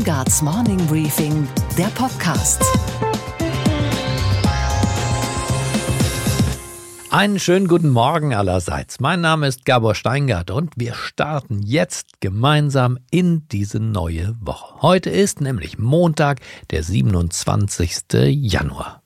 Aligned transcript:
Steingarts 0.00 0.40
Morning 0.40 0.78
Briefing, 0.86 1.46
der 1.76 1.88
Podcast. 1.88 2.62
Einen 7.10 7.38
schönen 7.38 7.68
guten 7.68 7.90
Morgen 7.90 8.32
allerseits. 8.32 8.98
Mein 9.00 9.20
Name 9.20 9.46
ist 9.46 9.66
Gabor 9.66 9.94
Steingart 9.94 10.50
und 10.50 10.72
wir 10.76 10.94
starten 10.94 11.60
jetzt 11.62 12.22
gemeinsam 12.22 12.98
in 13.10 13.46
diese 13.48 13.78
neue 13.78 14.34
Woche. 14.40 14.80
Heute 14.80 15.10
ist 15.10 15.42
nämlich 15.42 15.78
Montag, 15.78 16.40
der 16.70 16.82
27. 16.82 18.04
Januar. 18.30 19.02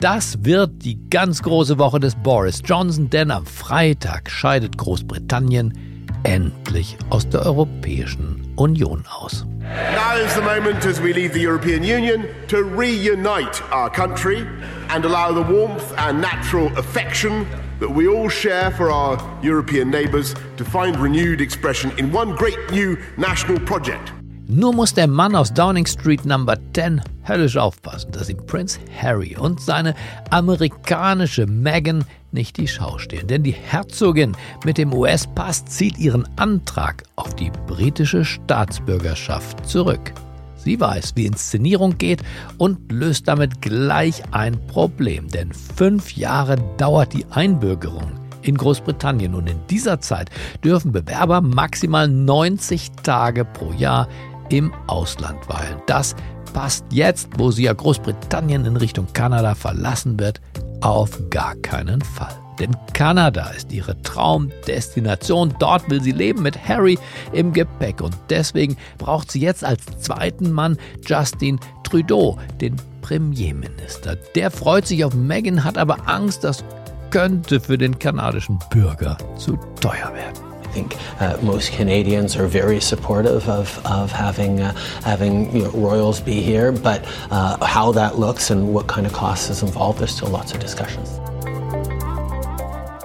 Das 0.00 0.44
wird 0.44 0.84
die 0.84 1.08
ganz 1.08 1.40
große 1.42 1.78
Woche 1.78 2.00
des 2.00 2.16
Boris 2.16 2.62
Johnson, 2.64 3.10
denn 3.10 3.30
am 3.30 3.46
Freitag 3.46 4.28
scheidet 4.28 4.76
Großbritannien 4.76 5.85
endlich 6.26 6.96
aus 7.10 7.28
der 7.28 7.46
Europäischen 7.46 8.52
Union 8.56 9.04
aus. 9.08 9.46
Now 9.60 10.16
is 10.16 10.34
the 10.34 10.42
moment 10.42 10.84
as 10.84 11.00
we 11.00 11.12
leave 11.12 11.32
the 11.32 11.40
European 11.40 11.84
Union 11.84 12.26
to 12.48 12.64
reunite 12.64 13.62
our 13.70 13.88
country 13.88 14.44
and 14.88 15.04
allow 15.04 15.32
the 15.32 15.42
warmth 15.42 15.94
and 15.98 16.20
natural 16.20 16.66
affection 16.76 17.46
that 17.78 17.88
we 17.88 18.08
all 18.08 18.28
share 18.28 18.72
for 18.72 18.90
our 18.90 19.18
European 19.42 19.88
neighbours 19.90 20.34
to 20.56 20.64
find 20.64 20.96
renewed 20.96 21.40
expression 21.40 21.92
in 21.96 22.10
one 22.10 22.34
great 22.34 22.58
new 22.72 22.96
national 23.16 23.60
project. 23.60 24.12
Nur 24.48 24.72
muss 24.72 24.94
der 24.94 25.08
Mann 25.08 25.34
aus 25.34 25.52
Downing 25.52 25.86
Street 25.86 26.24
Number 26.24 26.56
10 26.72 27.02
höllisch 27.26 27.56
aufpassen, 27.56 28.12
dass 28.12 28.28
ihm 28.28 28.36
Prince 28.46 28.78
Harry 29.02 29.36
und 29.36 29.60
seine 29.60 29.92
amerikanische 30.30 31.46
Meghan 31.46 32.04
nicht 32.30 32.56
die 32.56 32.68
Schau 32.68 32.98
stehen. 32.98 33.26
Denn 33.26 33.42
die 33.42 33.54
Herzogin 33.54 34.36
mit 34.64 34.78
dem 34.78 34.94
US-Pass 34.94 35.64
zieht 35.64 35.98
ihren 35.98 36.28
Antrag 36.36 37.02
auf 37.16 37.34
die 37.34 37.50
britische 37.66 38.24
Staatsbürgerschaft 38.24 39.68
zurück. 39.68 40.12
Sie 40.54 40.78
weiß, 40.78 41.14
wie 41.16 41.26
Inszenierung 41.26 41.98
geht 41.98 42.22
und 42.56 42.92
löst 42.92 43.26
damit 43.26 43.60
gleich 43.60 44.22
ein 44.30 44.64
Problem. 44.68 45.26
Denn 45.28 45.52
fünf 45.52 46.16
Jahre 46.16 46.56
dauert 46.76 47.14
die 47.14 47.26
Einbürgerung 47.30 48.12
in 48.42 48.56
Großbritannien 48.56 49.34
und 49.34 49.48
in 49.48 49.58
dieser 49.68 50.00
Zeit 50.00 50.30
dürfen 50.62 50.92
Bewerber 50.92 51.40
maximal 51.40 52.06
90 52.06 52.92
Tage 53.02 53.44
pro 53.44 53.72
Jahr 53.72 54.08
im 54.48 54.72
Ausland 54.86 55.48
weilen. 55.48 55.80
Das 55.86 56.14
passt 56.52 56.84
jetzt, 56.90 57.28
wo 57.36 57.50
sie 57.50 57.64
ja 57.64 57.72
Großbritannien 57.72 58.64
in 58.64 58.76
Richtung 58.76 59.06
Kanada 59.12 59.54
verlassen 59.54 60.18
wird, 60.18 60.40
auf 60.80 61.18
gar 61.30 61.54
keinen 61.56 62.00
Fall. 62.02 62.34
Denn 62.58 62.74
Kanada 62.94 63.48
ist 63.50 63.72
ihre 63.72 64.00
Traumdestination. 64.02 65.54
Dort 65.58 65.90
will 65.90 66.02
sie 66.02 66.12
leben 66.12 66.42
mit 66.42 66.68
Harry 66.68 66.98
im 67.32 67.52
Gepäck. 67.52 68.00
Und 68.00 68.16
deswegen 68.30 68.76
braucht 68.98 69.30
sie 69.30 69.40
jetzt 69.40 69.64
als 69.64 69.84
zweiten 70.00 70.50
Mann 70.52 70.78
Justin 71.04 71.60
Trudeau, 71.84 72.38
den 72.60 72.76
Premierminister. 73.02 74.16
Der 74.34 74.50
freut 74.50 74.86
sich 74.86 75.04
auf 75.04 75.14
Meghan, 75.14 75.64
hat 75.64 75.78
aber 75.78 76.08
Angst, 76.08 76.44
das 76.44 76.64
könnte 77.10 77.60
für 77.60 77.78
den 77.78 77.98
kanadischen 77.98 78.58
Bürger 78.70 79.16
zu 79.36 79.58
teuer 79.80 80.12
werden. 80.12 80.55
Think 80.76 80.96
uh, 81.20 81.38
most 81.42 81.72
Canadians 81.72 82.36
are 82.36 82.46
very 82.46 82.80
supportive 82.80 83.48
of, 83.48 83.80
of 83.86 84.12
having, 84.12 84.60
uh, 84.60 84.74
having 85.04 85.34
you 85.56 85.62
know, 85.62 85.70
royals 85.70 86.20
be 86.20 86.42
here, 86.42 86.70
but 86.70 87.00
uh, 87.30 87.64
how 87.64 87.92
that 87.92 88.18
looks 88.18 88.50
and 88.50 88.74
what 88.74 88.86
kind 88.86 89.06
of 89.06 89.12
costs 89.14 89.48
is 89.48 89.62
involved, 89.62 89.98
there's 90.00 90.14
still 90.14 90.28
lots 90.28 90.52
of 90.52 90.58
discussions. 90.60 91.08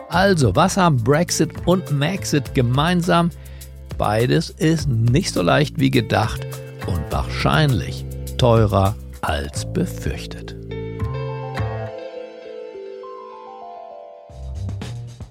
Also, 0.10 0.54
was 0.54 0.76
haben 0.76 0.98
Brexit 0.98 1.52
und 1.66 1.90
Maxit 1.92 2.54
gemeinsam? 2.54 3.32
Beides 3.98 4.50
ist 4.50 4.90
nicht 4.90 5.34
so 5.34 5.42
leicht 5.42 5.80
wie 5.80 5.92
gedacht 5.92 6.46
und 6.88 7.02
wahrscheinlich 7.10 8.04
teurer 8.38 8.96
als 9.22 9.72
befürchtet. 9.72 10.56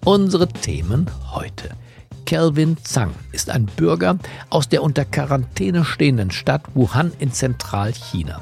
Unsere 0.06 0.48
Themen 0.48 1.10
heute. 1.34 1.76
Kelvin 2.30 2.76
Zhang 2.84 3.10
ist 3.32 3.50
ein 3.50 3.66
Bürger 3.66 4.16
aus 4.50 4.68
der 4.68 4.84
unter 4.84 5.04
Quarantäne 5.04 5.84
stehenden 5.84 6.30
Stadt 6.30 6.62
Wuhan 6.74 7.10
in 7.18 7.32
Zentralchina, 7.32 8.40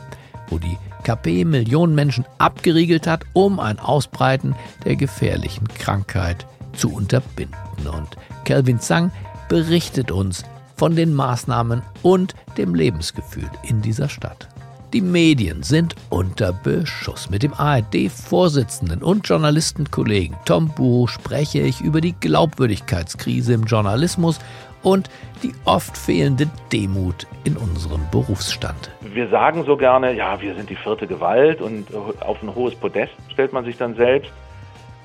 wo 0.50 0.58
die 0.58 0.76
KP 1.04 1.46
Millionen 1.46 1.94
Menschen 1.94 2.26
abgeriegelt 2.36 3.06
hat, 3.06 3.24
um 3.32 3.58
ein 3.58 3.78
Ausbreiten 3.78 4.54
der 4.84 4.96
gefährlichen 4.96 5.68
Krankheit 5.68 6.44
zu 6.74 6.92
unterbinden. 6.92 7.56
Und 7.78 8.18
Kelvin 8.44 8.78
Zhang 8.78 9.10
berichtet 9.48 10.10
uns 10.10 10.44
von 10.76 10.94
den 10.94 11.14
Maßnahmen 11.14 11.80
und 12.02 12.34
dem 12.58 12.74
Lebensgefühl 12.74 13.48
in 13.62 13.80
dieser 13.80 14.10
Stadt. 14.10 14.50
Die 14.94 15.02
Medien 15.02 15.62
sind 15.62 15.94
unter 16.08 16.50
Beschuss. 16.50 17.28
Mit 17.28 17.42
dem 17.42 17.52
ARD-Vorsitzenden 17.52 19.02
und 19.02 19.28
Journalistenkollegen 19.28 20.34
Tom 20.46 20.68
Buch 20.68 21.10
spreche 21.10 21.60
ich 21.60 21.82
über 21.82 22.00
die 22.00 22.14
Glaubwürdigkeitskrise 22.18 23.52
im 23.52 23.64
Journalismus 23.64 24.40
und 24.82 25.10
die 25.42 25.52
oft 25.66 25.94
fehlende 25.94 26.48
Demut 26.72 27.26
in 27.44 27.58
unserem 27.58 28.00
Berufsstand. 28.10 28.90
Wir 29.02 29.28
sagen 29.28 29.64
so 29.66 29.76
gerne, 29.76 30.14
ja, 30.14 30.40
wir 30.40 30.54
sind 30.54 30.70
die 30.70 30.76
vierte 30.76 31.06
Gewalt 31.06 31.60
und 31.60 31.88
auf 32.20 32.42
ein 32.42 32.54
hohes 32.54 32.74
Podest 32.74 33.12
stellt 33.30 33.52
man 33.52 33.66
sich 33.66 33.76
dann 33.76 33.94
selbst. 33.94 34.32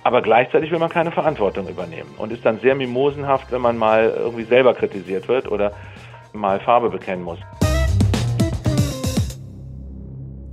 Aber 0.06 0.22
gleichzeitig 0.22 0.72
will 0.72 0.80
man 0.80 0.90
keine 0.90 1.12
Verantwortung 1.12 1.68
übernehmen 1.68 2.14
und 2.18 2.32
ist 2.32 2.46
dann 2.46 2.58
sehr 2.62 2.76
mimosenhaft, 2.76 3.52
wenn 3.52 3.62
man 3.62 3.78
mal 3.78 4.14
irgendwie 4.18 4.44
selber 4.44 4.74
kritisiert 4.74 5.28
wird 5.28 5.52
oder 5.52 5.74
mal 6.34 6.60
Farbe 6.60 6.90
bekennen 6.90 7.24
muss. 7.24 7.40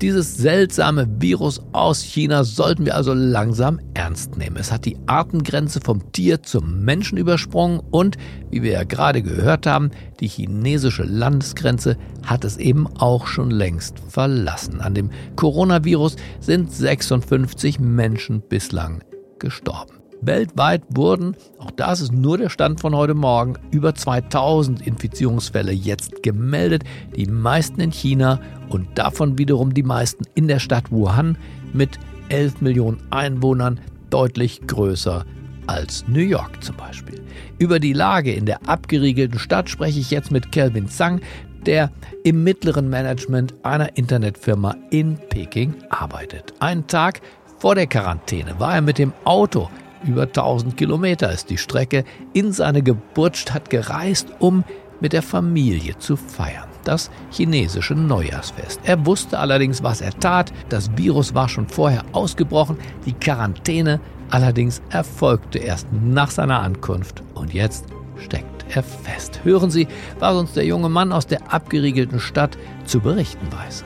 Dieses 0.00 0.38
seltsame 0.38 1.06
Virus 1.21 1.61
aus 1.72 2.00
China 2.00 2.43
sollten 2.43 2.87
wir 2.87 2.97
also 2.97 3.12
langsam 3.12 3.81
ernst 3.93 4.38
nehmen. 4.38 4.56
Es 4.56 4.72
hat 4.72 4.87
die 4.87 4.97
Artengrenze 5.06 5.81
vom 5.83 6.11
Tier 6.12 6.43
zum 6.43 6.81
Menschen 6.87 7.19
übersprungen 7.19 7.81
und, 7.91 8.16
wie 8.50 8.62
wir 8.62 8.72
ja 8.72 8.84
gerade 8.84 9.21
gehört 9.21 9.66
haben, 9.66 9.91
die 10.21 10.28
chinesische 10.28 11.03
Landesgrenze 11.03 11.99
hat 12.25 12.47
es 12.47 12.56
eben 12.56 12.87
auch 12.97 13.27
schon 13.27 13.50
längst 13.50 13.99
verlassen. 14.09 14.81
An 14.81 14.94
dem 14.94 15.10
Coronavirus 15.37 16.16
sind 16.41 16.72
56 16.72 17.78
Menschen 17.78 18.41
bislang 18.41 19.05
gestorben. 19.39 20.00
Weltweit 20.23 20.83
wurden, 20.91 21.37
auch 21.59 21.71
das 21.71 22.01
ist 22.01 22.13
nur 22.13 22.39
der 22.39 22.51
Stand 22.51 22.81
von 22.81 22.95
heute 22.95 23.15
Morgen, 23.15 23.55
über 23.71 23.95
2000 23.95 24.87
Infizierungsfälle 24.87 25.73
jetzt 25.73 26.23
gemeldet, 26.23 26.85
die 27.17 27.27
meisten 27.27 27.81
in 27.81 27.91
China 27.91 28.41
und 28.69 28.87
davon 28.97 29.39
wiederum 29.39 29.73
die 29.73 29.83
meisten 29.83 30.25
in 30.35 30.49
der 30.49 30.59
Stadt 30.59 30.91
Wuhan 30.91 31.39
mit 31.73 31.99
11 32.29 32.61
Millionen 32.61 33.03
Einwohnern, 33.11 33.81
deutlich 34.11 34.61
größer 34.67 35.25
als 35.67 36.05
New 36.09 36.21
York 36.21 36.63
zum 36.63 36.77
Beispiel. 36.77 37.23
Über 37.59 37.79
die 37.79 37.93
Lage 37.93 38.33
in 38.33 38.47
der 38.47 38.69
abgeriegelten 38.69 39.39
Stadt 39.39 39.71
spreche 39.71 40.01
ich 40.01 40.11
jetzt 40.11 40.31
mit 40.31 40.53
Kelvin 40.53 40.89
Zhang, 40.89 41.21
der 41.65 41.91
im 42.25 42.43
mittleren 42.43 42.89
Management 42.89 43.55
einer 43.63 43.97
Internetfirma 43.97 44.75
in 44.91 45.19
Peking 45.29 45.75
arbeitet. 45.91 46.55
Einen 46.59 46.87
Tag 46.87 47.21
vor 47.59 47.75
der 47.75 47.87
Quarantäne 47.87 48.59
war 48.59 48.75
er 48.75 48.81
mit 48.81 48.99
dem 48.99 49.13
Auto 49.25 49.69
über 50.05 50.22
1000 50.22 50.77
Kilometer 50.77 51.33
ist 51.33 51.50
die 51.50 51.59
Strecke 51.59 52.05
in 52.33 52.53
seine 52.53 52.83
Geburtsstadt 52.83 53.71
gereist, 53.71 54.28
um 54.38 54.65
mit 55.00 55.12
der 55.12 55.22
Familie 55.22 55.99
zu 55.99 56.16
feiern. 56.16 56.69
Das 56.84 57.11
chinesische 57.31 57.94
Neujahrsfest. 57.94 58.81
Er 58.84 59.05
wusste 59.05 59.39
allerdings, 59.39 59.83
was 59.83 60.00
er 60.00 60.19
tat. 60.19 60.53
Das 60.69 60.91
Virus 60.97 61.34
war 61.34 61.49
schon 61.49 61.69
vorher 61.69 62.05
ausgebrochen. 62.12 62.78
Die 63.05 63.12
Quarantäne 63.12 64.00
allerdings 64.31 64.81
erfolgte 64.91 65.59
erst 65.59 65.89
nach 65.93 66.31
seiner 66.31 66.60
Ankunft. 66.60 67.22
Und 67.34 67.53
jetzt 67.53 67.87
steckt 68.16 68.65
er 68.75 68.83
fest. 68.83 69.41
Hören 69.45 69.71
Sie, 69.71 69.89
was 70.19 70.36
uns 70.36 70.53
der 70.53 70.65
junge 70.65 70.89
Mann 70.89 71.13
aus 71.13 71.27
der 71.27 71.53
abgeriegelten 71.53 72.21
Stadt 72.21 72.57
zu 72.84 73.01
berichten 73.01 73.48
weiß. 73.53 73.84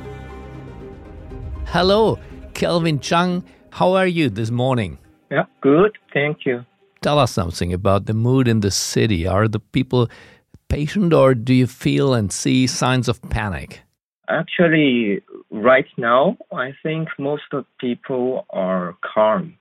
Hello, 1.72 2.18
Kelvin 2.52 3.00
Chang. 3.00 3.42
How 3.78 3.96
are 3.96 4.06
you 4.06 4.30
this 4.30 4.50
morning? 4.50 4.98
Yeah, 5.34 5.46
good. 5.62 5.98
Thank 6.12 6.46
you. 6.46 6.64
Tell 7.02 7.18
us 7.18 7.32
something 7.32 7.72
about 7.72 8.06
the 8.06 8.14
mood 8.14 8.46
in 8.46 8.60
the 8.60 8.70
city. 8.70 9.26
Are 9.26 9.48
the 9.48 9.58
people 9.58 10.08
patient 10.68 11.12
or 11.12 11.34
do 11.34 11.52
you 11.52 11.66
feel 11.66 12.14
and 12.14 12.30
see 12.30 12.68
signs 12.68 13.08
of 13.08 13.20
panic? 13.30 13.80
Actually, 14.28 15.22
right 15.50 15.88
now, 15.98 16.36
I 16.52 16.72
think 16.84 17.08
most 17.18 17.48
of 17.52 17.64
people 17.80 18.46
are 18.50 18.96
calm. 19.02 19.58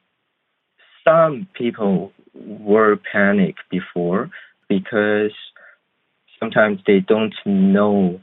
Some 1.04 1.48
people 1.56 2.12
were 2.36 2.96
panicked 3.12 3.68
before 3.72 4.30
because 4.70 5.34
sometimes 6.40 6.82
they 6.86 7.00
don't 7.00 7.34
know 7.48 8.22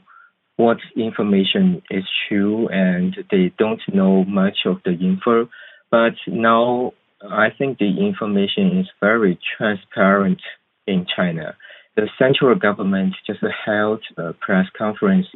what 0.55 0.77
information 0.95 1.81
is 1.91 2.05
true 2.29 2.69
and 2.69 3.17
they 3.29 3.51
don't 3.59 3.81
know 3.93 4.23
much 4.23 4.59
of 4.65 4.77
the 4.85 4.93
info. 4.93 5.49
But 5.91 6.13
now 6.27 6.93
I 7.29 7.49
think 7.55 7.77
the 7.77 7.97
information 7.99 8.79
is 8.79 8.87
very 8.99 9.39
transparent 9.57 10.41
in 10.87 11.05
China. 11.15 11.55
The 11.95 12.09
central 12.17 12.55
government 12.55 13.15
just 13.27 13.39
held 13.65 14.01
a 14.17 14.33
press 14.33 14.65
conference, 14.77 15.27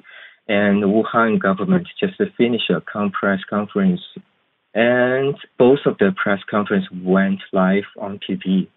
and 0.48 0.82
the 0.82 0.88
Wuhan 0.88 1.40
government 1.40 1.88
just 2.00 2.22
finished 2.38 2.70
a 2.70 2.82
press 2.82 3.40
conference, 3.50 4.02
and 4.74 5.36
both 5.58 5.80
of 5.86 5.98
the 5.98 6.12
press 6.16 6.40
conference 6.50 6.86
went 7.04 7.42
live 7.54 7.84
on 8.00 8.20
TV. 8.28 8.68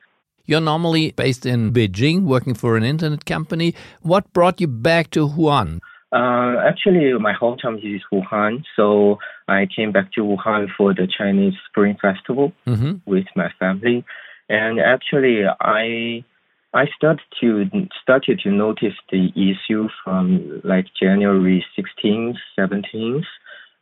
You're 0.44 0.60
normally 0.60 1.12
based 1.12 1.44
in 1.44 1.72
Beijing, 1.72 2.22
working 2.22 2.54
for 2.54 2.76
an 2.76 2.82
internet 2.82 3.26
company. 3.26 3.74
What 4.00 4.32
brought 4.32 4.60
you 4.60 4.66
back 4.66 5.10
to 5.10 5.28
Wuhan? 5.28 5.80
Uh, 6.10 6.56
actually, 6.64 7.12
my 7.18 7.34
hometown 7.34 7.76
is 7.76 8.00
Wuhan, 8.10 8.64
so 8.76 9.18
I 9.46 9.66
came 9.74 9.92
back 9.92 10.12
to 10.14 10.22
Wuhan 10.22 10.68
for 10.74 10.94
the 10.94 11.06
Chinese 11.06 11.52
Spring 11.68 11.98
Festival 12.00 12.52
Mm-hmm. 12.66 12.96
with 13.04 13.26
my 13.36 13.50
family, 13.58 14.04
and 14.48 14.80
actually, 14.80 15.42
I 15.60 16.24
I 16.72 16.86
started 16.96 17.20
to 17.40 17.66
started 18.02 18.40
to 18.44 18.50
notice 18.50 18.94
the 19.10 19.28
issue 19.36 19.88
from 20.02 20.62
like 20.64 20.86
January 21.00 21.64
16th, 21.76 22.36
17th, 22.58 23.24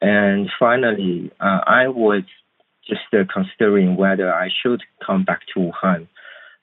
and 0.01 0.51
finally, 0.59 1.31
uh, 1.41 1.61
I 1.65 1.87
was 1.89 2.23
just 2.89 3.03
uh, 3.13 3.25
considering 3.33 3.97
whether 3.97 4.33
I 4.35 4.49
should 4.63 4.83
come 5.05 5.25
back 5.25 5.43
to 5.55 5.61
Wuhan, 5.61 6.09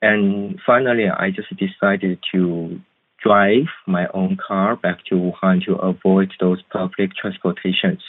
and 0.02 0.60
finally, 0.66 1.08
I 1.08 1.30
just 1.30 1.48
decided 1.56 2.18
to 2.32 2.80
drive 3.24 3.68
my 3.86 4.06
own 4.12 4.36
car 4.36 4.76
back 4.76 5.04
to 5.06 5.16
Wuhan 5.16 5.64
to 5.64 5.76
avoid 5.76 6.30
those 6.40 6.62
public 6.70 7.14
transportations. 7.20 8.00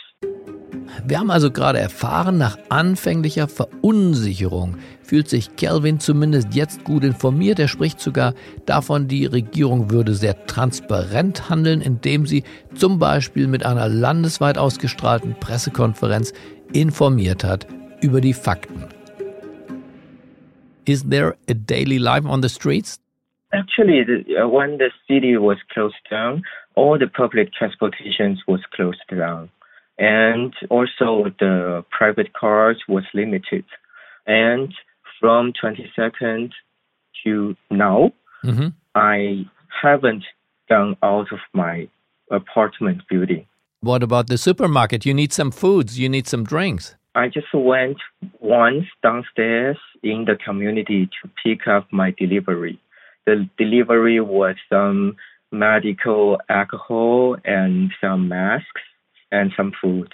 Wir 1.05 1.19
haben 1.19 1.31
also 1.31 1.51
gerade 1.51 1.79
erfahren, 1.79 2.37
nach 2.37 2.57
anfänglicher 2.69 3.47
Verunsicherung 3.47 4.77
fühlt 5.03 5.29
sich 5.29 5.55
Kelvin 5.55 5.99
zumindest 5.99 6.53
jetzt 6.53 6.83
gut 6.83 7.03
informiert. 7.03 7.59
Er 7.59 7.67
spricht 7.67 7.99
sogar 7.99 8.33
davon, 8.65 9.07
die 9.07 9.25
Regierung 9.25 9.91
würde 9.91 10.13
sehr 10.13 10.45
transparent 10.45 11.49
handeln, 11.49 11.81
indem 11.81 12.25
sie 12.25 12.43
zum 12.73 12.99
Beispiel 12.99 13.47
mit 13.47 13.65
einer 13.65 13.87
landesweit 13.87 14.57
ausgestrahlten 14.57 15.35
Pressekonferenz 15.39 16.33
informiert 16.73 17.43
hat 17.43 17.67
über 18.01 18.21
die 18.21 18.33
Fakten. 18.33 18.85
Is 20.85 21.03
there 21.09 21.35
a 21.49 21.53
daily 21.53 21.97
life 21.97 22.27
on 22.27 22.41
the 22.43 22.49
streets? 22.49 23.04
Actually, 23.55 24.03
the, 24.03 24.43
uh, 24.43 24.47
when 24.47 24.77
the 24.77 24.91
city 25.07 25.37
was 25.37 25.57
closed 25.73 25.95
down, 26.09 26.43
all 26.75 26.97
the 26.97 27.07
public 27.07 27.53
transportations 27.53 28.41
was 28.47 28.61
closed 28.75 29.07
down, 29.09 29.49
and 29.97 30.53
also 30.69 31.31
the 31.39 31.83
private 31.89 32.33
cars 32.33 32.83
was 32.87 33.03
limited. 33.13 33.65
And 34.25 34.73
from 35.19 35.53
22nd 35.53 36.51
to 37.23 37.55
now, 37.69 38.11
Mhm. 38.43 38.73
I 38.93 39.45
haven't 39.81 40.23
gone 40.69 40.97
out 41.03 41.31
of 41.31 41.39
my 41.53 41.87
apartment 42.31 43.01
building. 43.09 43.45
What 43.81 44.03
about 44.03 44.27
the 44.27 44.37
supermarket? 44.37 45.05
You 45.05 45.13
need 45.13 45.31
some 45.31 45.51
foods, 45.51 45.99
you 45.99 46.09
need 46.09 46.27
some 46.27 46.43
drinks. 46.43 46.95
I 47.15 47.29
just 47.29 47.53
went 47.53 47.97
once 48.39 48.85
downstairs 49.01 49.77
in 50.03 50.25
the 50.25 50.35
community 50.35 51.05
to 51.05 51.29
pick 51.43 51.67
up 51.67 51.87
my 51.91 52.13
delivery. 52.17 52.77
The 53.25 53.49
delivery 53.57 54.19
was 54.19 54.55
some 54.69 55.15
medical 55.51 56.39
alcohol 56.49 57.37
and 57.45 57.91
some 58.01 58.27
masks 58.27 58.81
and 59.31 59.51
some 59.57 59.71
food. 59.81 60.13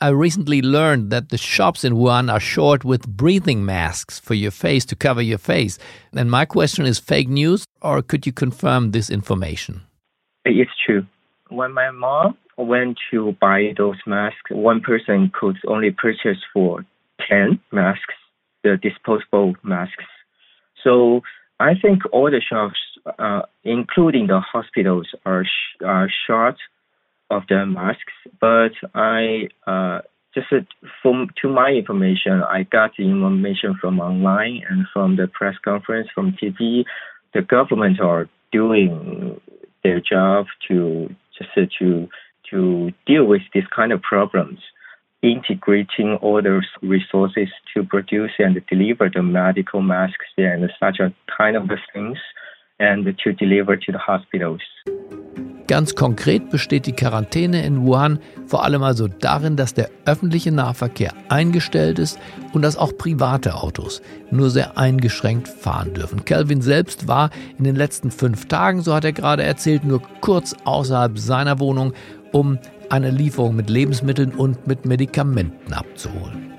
I 0.00 0.08
recently 0.08 0.60
learned 0.60 1.10
that 1.10 1.30
the 1.30 1.38
shops 1.38 1.84
in 1.84 1.94
Wuhan 1.94 2.30
are 2.30 2.40
short 2.40 2.84
with 2.84 3.08
breathing 3.08 3.64
masks 3.64 4.18
for 4.18 4.34
your 4.34 4.50
face 4.50 4.84
to 4.86 4.96
cover 4.96 5.22
your 5.22 5.38
face. 5.38 5.78
And 6.12 6.30
my 6.30 6.44
question 6.44 6.84
is 6.84 6.98
fake 6.98 7.28
news, 7.28 7.64
or 7.80 8.02
could 8.02 8.26
you 8.26 8.32
confirm 8.32 8.90
this 8.90 9.08
information? 9.08 9.82
It's 10.44 10.70
true. 10.84 11.06
When 11.48 11.72
my 11.72 11.90
mom 11.90 12.36
went 12.58 12.98
to 13.10 13.36
buy 13.40 13.72
those 13.78 13.96
masks, 14.06 14.50
one 14.50 14.80
person 14.80 15.30
could 15.32 15.56
only 15.66 15.90
purchase 15.90 16.38
for 16.52 16.84
10 17.28 17.60
masks, 17.72 18.14
the 18.62 18.76
disposable 18.76 19.54
masks. 19.62 20.04
So 20.82 21.22
I 21.60 21.74
think 21.80 22.02
all 22.12 22.30
the 22.30 22.40
shops, 22.40 22.78
uh, 23.18 23.42
including 23.62 24.26
the 24.26 24.40
hospitals, 24.40 25.08
are, 25.24 25.44
sh- 25.44 25.82
are 25.84 26.08
short 26.26 26.56
of 27.30 27.42
the 27.48 27.64
masks. 27.66 28.12
But 28.40 28.72
I 28.94 29.48
uh, 29.66 30.00
just 30.34 30.48
from 31.02 31.28
to 31.42 31.48
my 31.48 31.70
information, 31.70 32.42
I 32.42 32.64
got 32.64 32.92
the 32.98 33.04
information 33.04 33.76
from 33.80 34.00
online 34.00 34.62
and 34.68 34.86
from 34.92 35.16
the 35.16 35.28
press 35.28 35.54
conference 35.64 36.08
from 36.14 36.32
TV. 36.32 36.84
The 37.32 37.42
government 37.42 38.00
are 38.00 38.28
doing 38.52 39.40
their 39.82 40.00
job 40.00 40.46
to 40.68 41.14
just 41.38 41.50
to 41.78 42.08
to 42.50 42.92
deal 43.06 43.24
with 43.24 43.42
this 43.52 43.64
kind 43.74 43.92
of 43.92 44.02
problems, 44.02 44.58
integrating 45.24 46.18
all 46.20 46.42
those 46.42 46.66
resources 46.82 47.48
to 47.72 47.82
produce 47.82 48.32
and 48.38 48.60
deliver 48.68 49.10
the 49.10 49.22
medical 49.22 49.80
masks 49.80 50.26
and 50.36 50.70
such 50.78 51.00
a 51.00 51.12
kind 51.36 51.56
of 51.56 51.68
things, 51.92 52.18
and 52.78 53.04
to 53.24 53.32
deliver 53.32 53.76
to 53.76 53.92
the 53.92 53.98
hospitals. 53.98 54.60
Ganz 55.66 55.94
konkret 55.94 56.50
besteht 56.50 56.84
die 56.84 56.92
Quarantäne 56.92 57.64
in 57.64 57.86
Wuhan 57.86 58.18
vor 58.46 58.64
allem 58.64 58.82
also 58.82 59.08
darin, 59.08 59.56
dass 59.56 59.72
der 59.72 59.88
öffentliche 60.04 60.52
Nahverkehr 60.52 61.14
eingestellt 61.30 61.98
ist 61.98 62.18
und 62.52 62.60
dass 62.60 62.76
auch 62.76 62.92
private 62.98 63.54
Autos 63.54 64.02
nur 64.30 64.50
sehr 64.50 64.76
eingeschränkt 64.76 65.48
fahren 65.48 65.94
dürfen. 65.94 66.26
Calvin 66.26 66.60
selbst 66.60 67.08
war 67.08 67.30
in 67.56 67.64
den 67.64 67.76
letzten 67.76 68.10
fünf 68.10 68.46
Tagen, 68.46 68.82
so 68.82 68.92
hat 68.92 69.06
er 69.06 69.12
gerade 69.12 69.42
erzählt, 69.42 69.84
nur 69.84 70.02
kurz 70.20 70.54
außerhalb 70.64 71.16
seiner 71.18 71.58
Wohnung, 71.60 71.94
um 72.32 72.58
eine 72.90 73.10
Lieferung 73.10 73.56
mit 73.56 73.70
Lebensmitteln 73.70 74.32
und 74.34 74.66
mit 74.66 74.84
Medikamenten 74.84 75.72
abzuholen. 75.72 76.52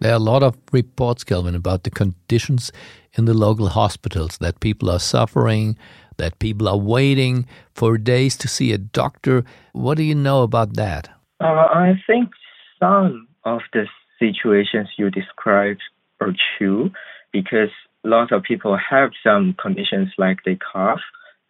There 0.00 0.12
are 0.12 0.16
a 0.16 0.18
lot 0.18 0.42
of 0.42 0.56
reports, 0.72 1.24
Kelvin, 1.24 1.54
about 1.54 1.84
the 1.84 1.90
conditions 1.90 2.72
in 3.18 3.26
the 3.26 3.34
local 3.34 3.68
hospitals 3.68 4.38
that 4.38 4.60
people 4.60 4.88
are 4.88 4.98
suffering, 4.98 5.76
that 6.16 6.38
people 6.38 6.68
are 6.68 6.78
waiting 6.78 7.46
for 7.74 7.98
days 7.98 8.38
to 8.38 8.48
see 8.48 8.72
a 8.72 8.78
doctor. 8.78 9.44
What 9.72 9.98
do 9.98 10.02
you 10.02 10.14
know 10.14 10.42
about 10.42 10.76
that? 10.76 11.10
Uh, 11.40 11.68
I 11.72 12.00
think 12.06 12.30
some 12.78 13.28
of 13.44 13.60
the 13.72 13.86
situations 14.18 14.88
you 14.96 15.10
described 15.10 15.82
are 16.20 16.32
true 16.56 16.90
because 17.32 17.70
lots 18.04 18.32
of 18.32 18.42
people 18.42 18.78
have 18.78 19.10
some 19.22 19.54
conditions 19.60 20.08
like 20.18 20.38
they 20.44 20.56
cough. 20.56 21.00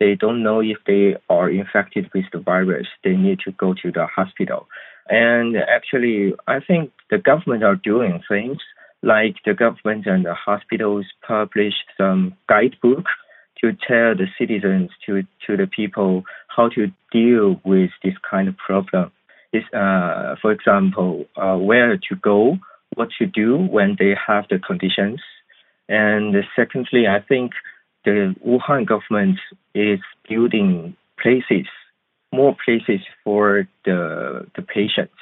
They 0.00 0.14
don't 0.14 0.42
know 0.42 0.60
if 0.60 0.78
they 0.86 1.16
are 1.28 1.50
infected 1.50 2.10
with 2.14 2.24
the 2.32 2.40
virus. 2.40 2.86
They 3.04 3.16
need 3.16 3.40
to 3.44 3.52
go 3.52 3.74
to 3.82 3.92
the 3.92 4.06
hospital. 4.06 4.66
And 5.08 5.56
actually, 5.56 6.34
I 6.48 6.60
think 6.60 6.90
the 7.10 7.18
government 7.18 7.62
are 7.62 7.76
doing 7.76 8.22
things 8.28 8.58
like 9.02 9.36
the 9.44 9.54
government 9.54 10.06
and 10.06 10.24
the 10.24 10.34
hospitals 10.34 11.06
published 11.26 11.84
some 11.96 12.34
guidebook 12.48 13.04
to 13.60 13.72
tell 13.72 14.14
the 14.14 14.26
citizens 14.38 14.90
to 15.06 15.22
to 15.46 15.56
the 15.56 15.66
people 15.66 16.24
how 16.48 16.68
to 16.70 16.88
deal 17.12 17.60
with 17.64 17.90
this 18.02 18.14
kind 18.28 18.48
of 18.48 18.56
problem. 18.56 19.10
Is 19.52 19.64
uh, 19.74 20.36
for 20.40 20.52
example, 20.52 21.26
uh, 21.36 21.56
where 21.56 21.96
to 21.96 22.16
go, 22.22 22.58
what 22.94 23.08
to 23.18 23.26
do 23.26 23.56
when 23.56 23.96
they 23.98 24.14
have 24.26 24.44
the 24.48 24.58
conditions, 24.58 25.20
and 25.88 26.34
secondly, 26.54 27.06
I 27.08 27.20
think 27.20 27.52
the 28.04 28.34
Wuhan 28.46 28.86
government 28.86 29.38
is 29.74 30.00
building 30.28 30.96
places, 31.20 31.66
more 32.32 32.56
places 32.64 33.00
for 33.24 33.68
the 33.84 34.46
the 34.56 34.62
patients. 34.62 35.14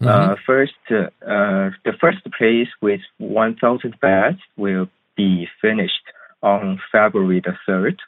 Uh, 0.00 0.34
first, 0.46 0.74
uh, 0.90 1.08
the 1.22 1.94
first 1.98 2.18
place 2.36 2.68
with 2.82 3.00
1,000 3.18 3.98
beds 4.00 4.38
will 4.56 4.88
be 5.16 5.48
finished 5.62 6.02
on 6.42 6.78
February 6.92 7.40
the 7.40 7.54
3rd. 7.66 7.98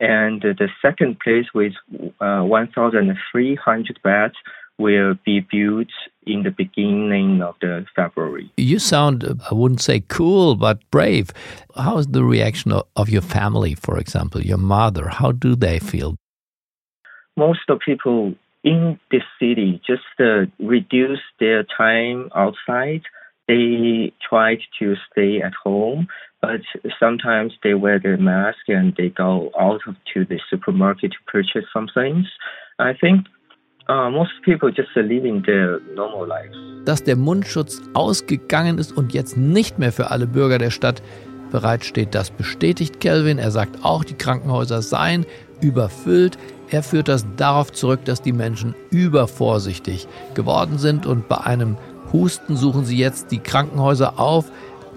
And 0.00 0.42
the 0.42 0.68
second 0.80 1.20
place 1.20 1.46
with 1.54 1.74
uh, 2.20 2.42
1,300 2.42 4.00
beds 4.02 4.34
will 4.78 5.14
be 5.24 5.40
built 5.40 5.88
in 6.26 6.42
the 6.42 6.50
beginning 6.50 7.42
of 7.42 7.54
the 7.60 7.84
February. 7.94 8.50
You 8.56 8.78
sound, 8.78 9.24
I 9.50 9.54
wouldn't 9.54 9.80
say 9.80 10.00
cool, 10.08 10.56
but 10.56 10.78
brave. 10.90 11.32
How 11.76 11.98
is 11.98 12.08
the 12.08 12.24
reaction 12.24 12.72
of, 12.72 13.08
your 13.08 13.22
family, 13.22 13.74
for 13.74 13.98
example, 13.98 14.40
your 14.40 14.58
mother? 14.58 15.08
How 15.08 15.32
do 15.32 15.54
they 15.56 15.78
feel? 15.78 16.16
Most 17.36 17.60
of 17.68 17.80
people 17.80 18.34
in 18.64 18.98
the 19.10 19.20
city 19.40 19.80
just 19.86 20.02
uh, 20.20 20.46
reduce 20.58 21.20
their 21.40 21.64
time 21.64 22.30
outside. 22.34 23.02
They 23.48 24.12
try 24.28 24.58
to 24.78 24.94
stay 25.10 25.42
at 25.42 25.52
home, 25.54 26.06
but 26.40 26.60
sometimes 27.00 27.52
they 27.62 27.74
wear 27.74 27.98
their 27.98 28.16
mask 28.16 28.58
and 28.68 28.94
they 28.96 29.08
go 29.08 29.50
out 29.58 29.80
to 30.14 30.24
the 30.24 30.38
supermarket 30.48 31.12
to 31.12 31.18
purchase 31.26 31.64
some 31.72 31.88
things. 31.92 32.26
I 32.78 32.92
think 32.94 33.26
uh. 33.88 34.10
Dass 36.84 37.04
der 37.04 37.16
Mundschutz 37.16 37.82
ausgegangen 37.94 38.78
ist 38.78 38.96
und 38.96 39.12
jetzt 39.12 39.36
nicht 39.36 39.78
mehr 39.78 39.92
für 39.92 40.10
alle 40.10 40.26
Bürger 40.26 40.58
der 40.58 40.70
Stadt 40.70 41.02
bereitsteht. 41.50 42.14
Das 42.14 42.30
bestätigt 42.30 43.00
Kelvin. 43.00 43.38
Er 43.38 43.50
sagt 43.50 43.84
auch, 43.84 44.04
die 44.04 44.14
Krankenhäuser 44.14 44.82
seien 44.82 45.26
überfüllt. 45.60 46.38
Er 46.70 46.82
führt 46.82 47.08
das 47.08 47.26
darauf 47.36 47.72
zurück, 47.72 48.04
dass 48.06 48.22
die 48.22 48.32
Menschen 48.32 48.74
übervorsichtig 48.90 50.08
geworden 50.34 50.78
sind 50.78 51.06
und 51.06 51.28
bei 51.28 51.38
einem 51.38 51.76
Husten 52.12 52.56
suchen 52.56 52.84
sie 52.84 52.96
jetzt 52.96 53.30
die 53.30 53.38
Krankenhäuser 53.38 54.18
auf. 54.18 54.50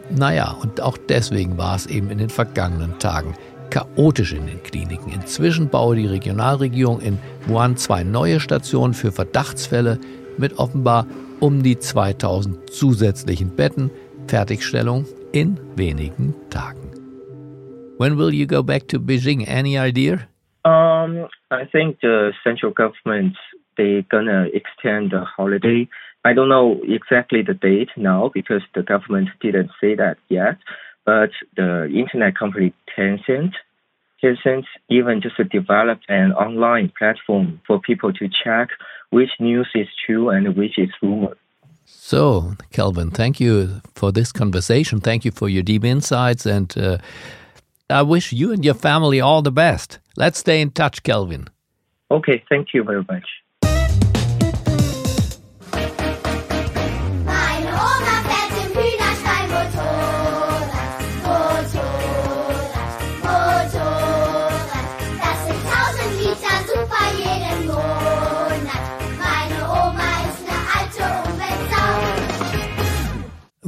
Naja, 0.10 0.56
und 0.62 0.82
auch 0.82 0.98
deswegen 0.98 1.58
war 1.58 1.76
es 1.76 1.88
eben 1.88 2.10
in 2.10 2.18
den 2.18 2.30
vergangenen 2.30 2.98
Tagen 3.00 3.36
chaotisch 3.76 4.32
in 4.32 4.48
den 4.48 4.64
Kliniken. 4.64 5.12
Inzwischen 5.12 5.70
baue 5.70 5.98
die 5.98 6.08
Regionalregierung 6.08 7.02
in 7.02 7.20
Wuhan 7.46 7.76
zwei 7.76 8.04
neue 8.04 8.40
Stationen 8.40 8.94
für 8.94 9.12
Verdachtsfälle 9.12 10.00
mit 10.38 10.58
offenbar 10.58 11.06
um 11.42 11.62
die 11.62 11.78
2000 11.78 12.70
zusätzlichen 12.70 13.54
Betten. 13.56 13.92
Fertigstellung 14.28 15.06
in 15.34 15.60
wenigen 15.76 16.34
Tagen. 16.50 16.90
When 18.00 18.18
will 18.18 18.34
you 18.34 18.48
go 18.48 18.64
back 18.64 18.88
to 18.88 18.98
Beijing? 18.98 19.46
Any 19.48 19.78
idea? 19.78 20.20
Um, 20.64 21.28
I 21.52 21.66
think 21.72 22.00
the 22.02 22.32
central 22.44 22.72
government 22.74 23.36
they 23.78 24.06
gonna 24.10 24.48
extend 24.54 25.12
the 25.12 25.24
holiday. 25.38 25.88
I 26.24 26.34
don't 26.34 26.50
know 26.50 26.82
exactly 26.88 27.44
the 27.44 27.54
date 27.54 27.90
now 27.98 28.32
because 28.34 28.64
the 28.74 28.82
government 28.82 29.30
didn't 29.42 29.70
say 29.80 29.96
that 29.96 30.18
yet. 30.30 30.58
But 31.06 31.32
the 31.56 31.86
internet 31.94 32.36
company 32.36 32.74
Tencent, 32.98 33.54
Even 34.90 35.22
just 35.22 35.38
developed 35.50 36.06
an 36.10 36.32
online 36.34 36.92
platform 36.98 37.62
for 37.68 37.80
people 37.80 38.14
to 38.14 38.30
check 38.44 38.70
which 39.12 39.30
news 39.40 39.70
is 39.76 39.88
true 40.06 40.30
and 40.30 40.56
which 40.56 40.78
is 40.78 40.90
rumor. 41.02 41.38
So, 41.86 42.56
Kelvin, 42.72 43.12
thank 43.12 43.40
you 43.40 43.82
for 43.94 44.12
this 44.12 44.32
conversation. 44.32 45.00
Thank 45.00 45.24
you 45.26 45.32
for 45.32 45.48
your 45.48 45.64
deep 45.64 45.86
insights, 45.86 46.46
and 46.46 46.76
uh, 46.78 46.98
I 47.90 48.02
wish 48.02 48.34
you 48.34 48.52
and 48.52 48.66
your 48.66 48.74
family 48.74 49.22
all 49.22 49.42
the 49.42 49.52
best. 49.52 50.00
Let's 50.18 50.40
stay 50.40 50.62
in 50.62 50.72
touch, 50.72 51.04
Kelvin. 51.04 51.48
Okay, 52.10 52.44
thank 52.50 52.74
you 52.74 52.84
very 52.84 53.06
much. 53.08 53.26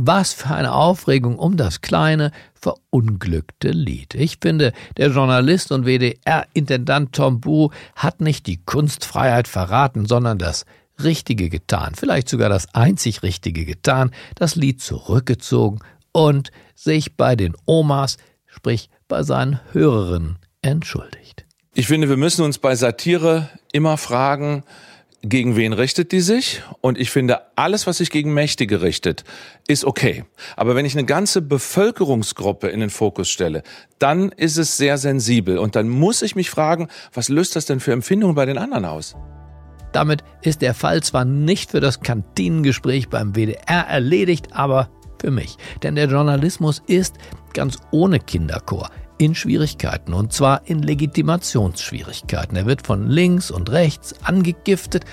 Was 0.08 0.32
für 0.32 0.56
eine 0.56 0.72
Aufregung 0.72 1.38
um 1.38 1.58
das 1.58 1.82
kleine, 1.82 2.32
verunglückte 2.54 3.72
Lied. 3.72 4.16
Ich 4.16 4.38
finde, 4.42 4.72
der 4.96 5.10
Journalist 5.10 5.70
und 5.74 5.86
WDR-Intendant 5.86 7.14
Tom 7.14 7.42
Bu 7.42 7.72
hat 7.94 8.22
nicht 8.22 8.48
die 8.48 8.56
Kunstfreiheit 8.56 9.50
verraten, 9.50 10.06
sondern 10.06 10.38
das 10.38 10.66
Richtige 11.04 11.50
getan, 11.50 11.92
vielleicht 11.94 12.30
sogar 12.30 12.48
das 12.48 12.74
einzig 12.74 13.22
Richtige 13.22 13.66
getan, 13.66 14.12
das 14.36 14.56
Lied 14.56 14.82
zurückgezogen 14.82 15.80
und 16.14 16.52
sich 16.74 17.18
bei 17.18 17.36
den 17.36 17.54
Omas, 17.66 18.16
sprich 18.46 18.90
bei 19.10 19.24
seinen 19.24 19.60
Hörerinnen, 19.74 20.40
entschuldigt. 20.62 21.46
Ich 21.74 21.88
finde, 21.88 22.08
wir 22.08 22.16
müssen 22.16 22.46
uns 22.46 22.60
bei 22.60 22.78
Satire 22.78 23.50
immer 23.74 23.98
fragen, 23.98 24.64
gegen 25.22 25.56
wen 25.56 25.74
richtet 25.74 26.12
die 26.12 26.22
sich? 26.22 26.62
Und 26.82 26.98
ich 26.98 27.10
finde, 27.10 27.42
alles, 27.56 27.88
was 27.88 27.98
sich 27.98 28.12
gegen 28.12 28.34
Mächtige 28.34 28.82
richtet, 28.82 29.24
ist 29.68 29.86
okay. 29.86 30.26
Aber 30.56 30.76
wenn 30.76 30.86
ich 30.86 30.94
eine 30.94 31.06
ganze 31.06 31.42
Bevölkerungsgruppe 31.42 32.68
in 32.68 32.80
den 32.80 32.90
Fokus 32.90 33.30
stelle, 33.30 33.64
dann 34.00 34.30
ist 34.30 34.58
es 34.58 34.78
sehr 34.78 34.98
sensibel. 34.98 35.58
Und 35.58 35.76
dann 35.76 35.90
muss 35.90 36.22
ich 36.22 36.36
mich 36.36 36.50
fragen, 36.50 36.88
was 37.14 37.30
löst 37.30 37.56
das 37.56 37.66
denn 37.66 37.80
für 37.80 37.94
Empfindungen 37.94 38.36
bei 38.36 38.46
den 38.46 38.58
anderen 38.58 38.86
aus? 38.86 39.16
Damit 39.92 40.24
ist 40.42 40.62
der 40.62 40.74
Fall 40.74 41.02
zwar 41.02 41.26
nicht 41.26 41.72
für 41.72 41.80
das 41.80 42.02
Kantinengespräch 42.02 43.10
beim 43.10 43.34
WDR 43.34 43.88
erledigt, 43.88 44.50
aber 44.52 44.90
für 45.20 45.32
mich. 45.32 45.58
Denn 45.82 45.96
der 45.96 46.08
Journalismus 46.08 46.84
ist 46.86 47.16
ganz 47.54 47.78
ohne 47.92 48.20
Kinderchor 48.20 48.92
in 49.18 49.36
Schwierigkeiten 49.36 50.14
und 50.14 50.34
zwar 50.34 50.62
in 50.66 50.82
Legitimationsschwierigkeiten. 50.82 52.58
Er 52.58 52.66
wird 52.66 52.86
von 52.86 53.08
links 53.08 53.52
und 53.52 53.72
rechts 53.72 54.16
angegiftet 54.26 55.06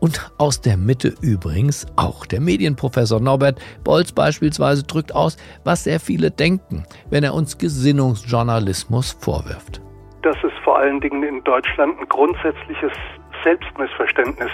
und 0.00 0.32
aus 0.36 0.60
der 0.60 0.76
Mitte 0.76 1.14
übrigens 1.20 1.86
auch. 1.96 2.26
Der 2.26 2.40
Medienprofessor 2.40 3.20
Norbert 3.20 3.60
Bolz 3.84 4.10
beispielsweise 4.12 4.82
drückt 4.82 5.14
aus, 5.14 5.36
was 5.64 5.84
sehr 5.84 6.00
viele 6.00 6.30
denken, 6.30 6.84
wenn 7.10 7.22
er 7.22 7.34
uns 7.34 7.56
Gesinnungsjournalismus 7.58 9.12
vorwirft. 9.20 9.80
dass 10.22 10.36
es 10.44 10.52
vor 10.62 10.78
allen 10.78 11.00
Dingen 11.00 11.24
in 11.24 11.42
Deutschland 11.42 11.98
ein 11.98 12.08
grundsätzliches 12.08 12.92
Selbstmissverständnis 13.42 14.50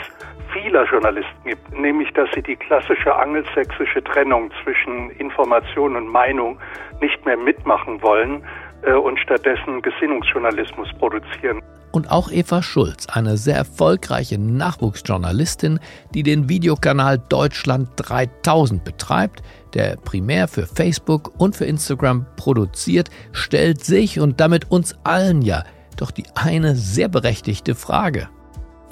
vieler 0.52 0.84
Journalisten 0.84 1.44
gibt, 1.44 1.78
nämlich 1.78 2.10
dass 2.14 2.28
sie 2.34 2.42
die 2.42 2.56
klassische 2.56 3.14
angelsächsische 3.14 4.02
Trennung 4.02 4.50
zwischen 4.62 5.10
Information 5.10 5.96
und 5.96 6.08
Meinung 6.08 6.58
nicht 7.00 7.24
mehr 7.26 7.36
mitmachen 7.36 8.00
wollen 8.02 8.42
und 8.86 9.18
stattdessen 9.18 9.82
Gesinnungsjournalismus 9.82 10.88
produzieren. 10.98 11.62
Und 11.90 12.10
auch 12.10 12.30
Eva 12.30 12.62
Schulz, 12.62 13.06
eine 13.08 13.36
sehr 13.36 13.56
erfolgreiche 13.56 14.38
Nachwuchsjournalistin, 14.38 15.80
die 16.14 16.22
den 16.22 16.48
Videokanal 16.48 17.18
Deutschland 17.18 17.88
3000 17.96 18.84
betreibt, 18.84 19.42
der 19.74 19.96
primär 19.96 20.48
für 20.48 20.66
Facebook 20.66 21.32
und 21.38 21.56
für 21.56 21.64
Instagram 21.64 22.26
produziert, 22.36 23.10
stellt 23.32 23.84
sich 23.84 24.20
und 24.20 24.40
damit 24.40 24.70
uns 24.70 24.96
allen 25.04 25.42
ja 25.42 25.64
doch 25.96 26.10
die 26.10 26.24
eine 26.34 26.76
sehr 26.76 27.08
berechtigte 27.08 27.74
Frage. 27.74 28.28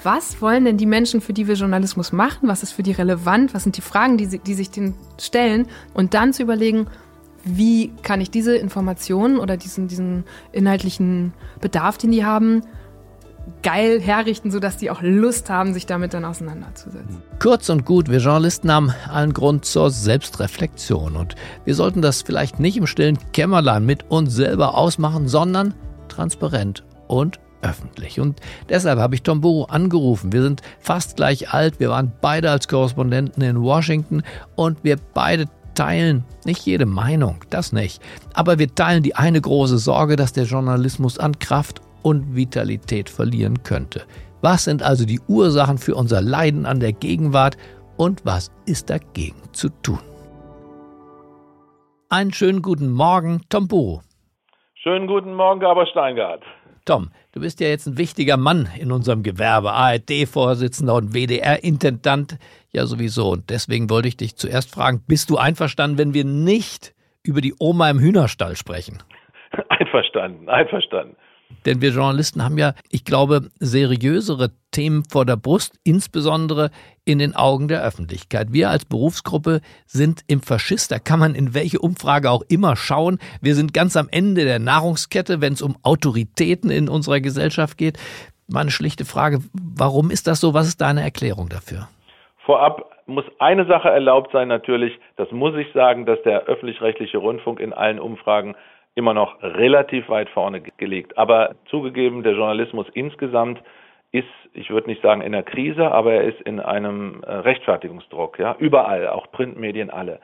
Was 0.03 0.41
wollen 0.41 0.65
denn 0.65 0.77
die 0.77 0.85
Menschen, 0.85 1.21
für 1.21 1.33
die 1.33 1.47
wir 1.47 1.55
Journalismus 1.55 2.11
machen? 2.11 2.47
Was 2.47 2.61
ist 2.61 2.71
für 2.71 2.83
die 2.83 2.91
relevant? 2.91 3.53
Was 3.53 3.63
sind 3.63 3.77
die 3.77 3.81
Fragen, 3.81 4.17
die, 4.17 4.25
sie, 4.25 4.39
die 4.39 4.53
sich 4.53 4.69
denen 4.69 4.95
stellen? 5.19 5.67
Und 5.93 6.13
dann 6.13 6.33
zu 6.33 6.43
überlegen, 6.43 6.87
wie 7.43 7.91
kann 8.03 8.21
ich 8.21 8.31
diese 8.31 8.55
Informationen 8.55 9.39
oder 9.39 9.57
diesen, 9.57 9.87
diesen 9.87 10.23
inhaltlichen 10.51 11.33
Bedarf, 11.61 11.97
den 11.97 12.11
die 12.11 12.25
haben, 12.25 12.61
geil 13.63 14.01
herrichten, 14.01 14.51
sodass 14.51 14.77
die 14.77 14.91
auch 14.91 15.01
Lust 15.01 15.49
haben, 15.49 15.73
sich 15.73 15.85
damit 15.85 16.13
dann 16.13 16.25
auseinanderzusetzen. 16.25 17.21
Kurz 17.39 17.69
und 17.69 17.85
gut, 17.85 18.09
wir 18.09 18.19
Journalisten 18.19 18.71
haben 18.71 18.91
allen 19.09 19.33
Grund 19.33 19.65
zur 19.65 19.89
Selbstreflexion 19.89 21.15
und 21.15 21.35
wir 21.65 21.75
sollten 21.75 22.01
das 22.01 22.21
vielleicht 22.21 22.59
nicht 22.59 22.77
im 22.77 22.87
stillen 22.87 23.17
Kämmerlein 23.31 23.85
mit 23.85 24.09
uns 24.09 24.33
selber 24.33 24.75
ausmachen, 24.75 25.27
sondern 25.27 25.73
transparent 26.07 26.83
und 27.07 27.39
öffentlich. 27.61 28.19
Und 28.19 28.39
deshalb 28.69 28.99
habe 28.99 29.15
ich 29.15 29.23
Tom 29.23 29.41
Buro 29.41 29.65
angerufen. 29.65 30.31
Wir 30.31 30.43
sind 30.43 30.61
fast 30.79 31.15
gleich 31.15 31.53
alt, 31.53 31.79
wir 31.79 31.89
waren 31.89 32.11
beide 32.21 32.51
als 32.51 32.67
Korrespondenten 32.67 33.41
in 33.43 33.61
Washington 33.61 34.23
und 34.55 34.83
wir 34.83 34.97
beide 35.13 35.45
teilen 35.77 36.25
nicht 36.45 36.65
jede 36.65 36.85
Meinung, 36.85 37.37
das 37.49 37.71
nicht. 37.71 38.01
Aber 38.33 38.59
wir 38.59 38.73
teilen 38.73 39.03
die 39.03 39.15
eine 39.15 39.39
große 39.39 39.77
Sorge, 39.77 40.15
dass 40.15 40.33
der 40.33 40.45
Journalismus 40.45 41.19
an 41.19 41.37
Kraft 41.39 41.81
und 42.01 42.35
Vitalität 42.35 43.09
verlieren 43.09 43.63
könnte. 43.63 44.03
Was 44.41 44.63
sind 44.63 44.81
also 44.81 45.05
die 45.05 45.19
Ursachen 45.27 45.77
für 45.77 45.95
unser 45.95 46.21
Leiden 46.21 46.65
an 46.65 46.79
der 46.79 46.93
Gegenwart 46.93 47.57
und 47.95 48.25
was 48.25 48.51
ist 48.65 48.89
dagegen 48.89 49.41
zu 49.51 49.69
tun? 49.69 49.99
Einen 52.09 52.33
schönen 52.33 52.61
guten 52.61 52.91
Morgen, 52.91 53.41
Tom 53.49 53.67
Buro. 53.67 54.01
Schönen 54.75 55.07
guten 55.07 55.33
Morgen, 55.33 55.59
Gaber 55.59 55.85
Steingart. 55.87 56.43
Tom, 56.85 57.09
du 57.37 57.41
bist 57.41 57.59
ja 57.59 57.67
jetzt 57.67 57.85
ein 57.85 57.99
wichtiger 57.99 58.35
Mann 58.35 58.67
in 58.79 58.91
unserem 58.91 59.21
Gewerbe, 59.21 59.71
ARD-Vorsitzender 59.71 60.95
und 60.95 61.13
WDR-Intendant 61.13 62.39
ja 62.71 62.87
sowieso. 62.87 63.29
Und 63.29 63.51
deswegen 63.51 63.91
wollte 63.91 64.07
ich 64.07 64.17
dich 64.17 64.35
zuerst 64.35 64.73
fragen, 64.73 65.03
bist 65.07 65.29
du 65.29 65.37
einverstanden, 65.37 65.99
wenn 65.99 66.15
wir 66.15 66.25
nicht 66.25 66.95
über 67.21 67.39
die 67.39 67.53
Oma 67.59 67.91
im 67.91 67.99
Hühnerstall 67.99 68.55
sprechen? 68.55 69.03
Einverstanden, 69.69 70.49
einverstanden. 70.49 71.15
Denn 71.65 71.81
wir 71.81 71.89
Journalisten 71.89 72.43
haben 72.43 72.57
ja, 72.57 72.73
ich 72.89 73.03
glaube, 73.03 73.49
seriösere 73.59 74.51
Themen 74.71 75.03
vor 75.09 75.25
der 75.25 75.37
Brust, 75.37 75.79
insbesondere 75.83 76.69
in 77.03 77.19
den 77.19 77.35
Augen 77.35 77.67
der 77.67 77.83
Öffentlichkeit. 77.83 78.53
Wir 78.53 78.69
als 78.69 78.85
Berufsgruppe 78.85 79.61
sind 79.85 80.21
im 80.27 80.41
Faschist, 80.41 80.91
da 80.91 80.99
kann 80.99 81.19
man 81.19 81.35
in 81.35 81.53
welche 81.53 81.79
Umfrage 81.79 82.29
auch 82.31 82.43
immer 82.49 82.75
schauen. 82.75 83.19
Wir 83.41 83.55
sind 83.55 83.73
ganz 83.73 83.97
am 83.97 84.07
Ende 84.11 84.45
der 84.45 84.59
Nahrungskette, 84.59 85.41
wenn 85.41 85.53
es 85.53 85.61
um 85.61 85.75
Autoritäten 85.83 86.69
in 86.69 86.89
unserer 86.89 87.19
Gesellschaft 87.19 87.77
geht. 87.77 87.97
Meine 88.47 88.71
schlichte 88.71 89.03
Frage, 89.03 89.39
warum 89.53 90.09
ist 90.09 90.27
das 90.27 90.39
so? 90.39 90.53
Was 90.53 90.67
ist 90.67 90.79
deine 90.79 91.01
Erklärung 91.01 91.49
dafür? 91.49 91.87
Vorab 92.45 92.85
muss 93.07 93.25
eine 93.39 93.65
Sache 93.65 93.89
erlaubt 93.89 94.31
sein, 94.31 94.47
natürlich, 94.47 94.93
das 95.15 95.31
muss 95.31 95.55
ich 95.55 95.67
sagen, 95.73 96.05
dass 96.05 96.21
der 96.23 96.43
öffentlich-rechtliche 96.43 97.17
Rundfunk 97.17 97.59
in 97.59 97.73
allen 97.73 97.99
Umfragen 97.99 98.55
immer 98.97 99.13
noch 99.13 99.41
relativ 99.41 100.09
weit 100.09 100.27
vorne 100.29 100.61
gelegt. 100.77 101.17
Aber 101.17 101.55
zugegeben, 101.69 102.23
der 102.23 102.33
Journalismus 102.33 102.87
insgesamt 102.93 103.61
ist, 104.11 104.27
ich 104.53 104.69
würde 104.71 104.89
nicht 104.89 105.03
sagen 105.03 105.21
in 105.21 105.33
der 105.33 105.43
Krise, 105.43 105.91
aber 105.91 106.13
er 106.13 106.23
ist 106.23 106.41
in 106.41 106.59
einem 106.59 107.21
äh, 107.23 107.31
Rechtfertigungsdruck, 107.31 108.39
ja, 108.39 108.55
überall, 108.57 109.07
auch 109.07 109.31
Printmedien 109.31 109.91
alle. 109.91 110.19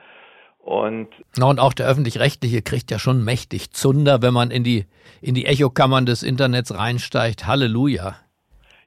Und, 0.58 1.08
Na, 1.36 1.50
und 1.50 1.60
auch 1.60 1.74
der 1.74 1.86
öffentlich-rechtliche 1.86 2.62
kriegt 2.62 2.90
ja 2.90 2.98
schon 2.98 3.22
mächtig 3.22 3.70
Zunder, 3.72 4.22
wenn 4.22 4.32
man 4.32 4.50
in 4.50 4.64
die, 4.64 4.86
in 5.20 5.34
die 5.34 5.44
Echokammern 5.46 6.06
des 6.06 6.22
Internets 6.22 6.76
reinsteigt. 6.76 7.46
Halleluja. 7.46 8.16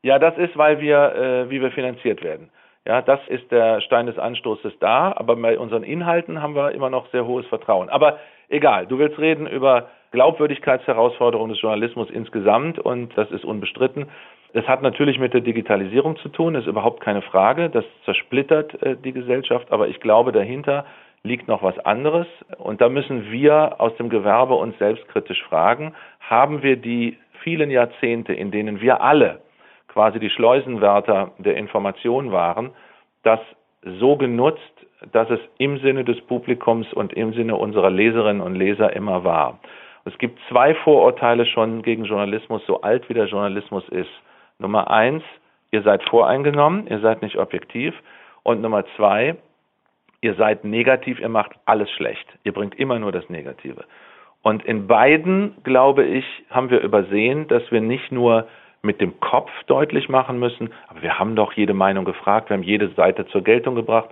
Ja, 0.01 0.19
das 0.19 0.37
ist, 0.37 0.57
weil 0.57 0.81
wir, 0.81 1.15
äh, 1.15 1.49
wie 1.49 1.61
wir 1.61 1.71
finanziert 1.71 2.23
werden. 2.23 2.49
Ja, 2.87 3.01
das 3.01 3.19
ist 3.27 3.51
der 3.51 3.81
Stein 3.81 4.05
des 4.05 4.17
Anstoßes 4.17 4.79
da, 4.79 5.11
aber 5.13 5.35
bei 5.35 5.59
unseren 5.59 5.83
Inhalten 5.83 6.41
haben 6.41 6.55
wir 6.55 6.71
immer 6.71 6.89
noch 6.89 7.11
sehr 7.11 7.25
hohes 7.25 7.45
Vertrauen. 7.47 7.89
Aber 7.89 8.17
egal, 8.47 8.87
du 8.87 8.97
willst 8.97 9.19
reden 9.19 9.45
über 9.45 9.89
Glaubwürdigkeitsherausforderungen 10.11 11.51
des 11.51 11.61
Journalismus 11.61 12.09
insgesamt 12.09 12.79
und 12.79 13.11
das 13.17 13.29
ist 13.31 13.43
unbestritten. 13.43 14.05
Das 14.53 14.65
hat 14.69 14.83
natürlich 14.83 15.19
mit 15.19 15.33
der 15.33 15.41
Digitalisierung 15.41 16.15
zu 16.15 16.29
tun, 16.29 16.55
ist 16.55 16.65
überhaupt 16.65 17.01
keine 17.01 17.21
Frage. 17.21 17.69
Das 17.69 17.83
zersplittert 18.05 18.81
äh, 18.81 18.95
die 18.95 19.11
Gesellschaft, 19.11 19.69
aber 19.69 19.89
ich 19.89 19.99
glaube, 19.99 20.31
dahinter 20.31 20.85
liegt 21.23 21.49
noch 21.49 21.63
was 21.63 21.77
anderes. 21.79 22.27
Und 22.57 22.79
da 22.79 22.87
müssen 22.87 23.29
wir 23.29 23.81
aus 23.81 23.93
dem 23.97 24.07
Gewerbe 24.07 24.53
uns 24.53 24.77
selbstkritisch 24.77 25.43
fragen, 25.43 25.93
haben 26.21 26.63
wir 26.63 26.77
die 26.77 27.17
vielen 27.43 27.69
Jahrzehnte, 27.69 28.31
in 28.31 28.49
denen 28.49 28.79
wir 28.79 29.01
alle 29.01 29.41
quasi 29.97 30.19
die 30.19 30.29
Schleusenwärter 30.29 31.31
der 31.39 31.57
Information 31.57 32.31
waren, 32.31 32.69
das 33.23 33.39
so 33.99 34.15
genutzt, 34.15 34.61
dass 35.11 35.27
es 35.31 35.39
im 35.57 35.79
Sinne 35.79 36.03
des 36.03 36.21
Publikums 36.21 36.93
und 36.93 37.13
im 37.13 37.33
Sinne 37.33 37.55
unserer 37.55 37.89
Leserinnen 37.89 38.43
und 38.43 38.53
Leser 38.53 38.95
immer 38.95 39.23
war. 39.23 39.57
Es 40.05 40.15
gibt 40.19 40.37
zwei 40.49 40.75
Vorurteile 40.75 41.47
schon 41.47 41.81
gegen 41.81 42.05
Journalismus, 42.05 42.61
so 42.67 42.81
alt 42.81 43.09
wie 43.09 43.15
der 43.15 43.25
Journalismus 43.25 43.89
ist. 43.89 44.11
Nummer 44.59 44.91
eins, 44.91 45.23
ihr 45.71 45.81
seid 45.81 46.07
voreingenommen, 46.07 46.85
ihr 46.85 46.99
seid 46.99 47.23
nicht 47.23 47.39
objektiv. 47.39 47.95
Und 48.43 48.61
Nummer 48.61 48.85
zwei, 48.97 49.35
ihr 50.21 50.35
seid 50.35 50.63
negativ, 50.63 51.19
ihr 51.19 51.29
macht 51.29 51.53
alles 51.65 51.89
schlecht. 51.89 52.27
Ihr 52.43 52.53
bringt 52.53 52.77
immer 52.77 52.99
nur 52.99 53.11
das 53.11 53.27
Negative. 53.29 53.83
Und 54.43 54.63
in 54.63 54.85
beiden, 54.85 55.55
glaube 55.63 56.03
ich, 56.05 56.25
haben 56.51 56.69
wir 56.69 56.81
übersehen, 56.81 57.47
dass 57.47 57.63
wir 57.71 57.81
nicht 57.81 58.11
nur 58.11 58.47
mit 58.81 59.01
dem 59.01 59.19
Kopf 59.19 59.51
deutlich 59.67 60.09
machen 60.09 60.39
müssen, 60.39 60.71
aber 60.87 61.01
wir 61.01 61.19
haben 61.19 61.35
doch 61.35 61.53
jede 61.53 61.73
Meinung 61.73 62.05
gefragt, 62.05 62.49
wir 62.49 62.55
haben 62.55 62.63
jede 62.63 62.89
Seite 62.89 63.25
zur 63.27 63.41
Geltung 63.41 63.75
gebracht, 63.75 64.09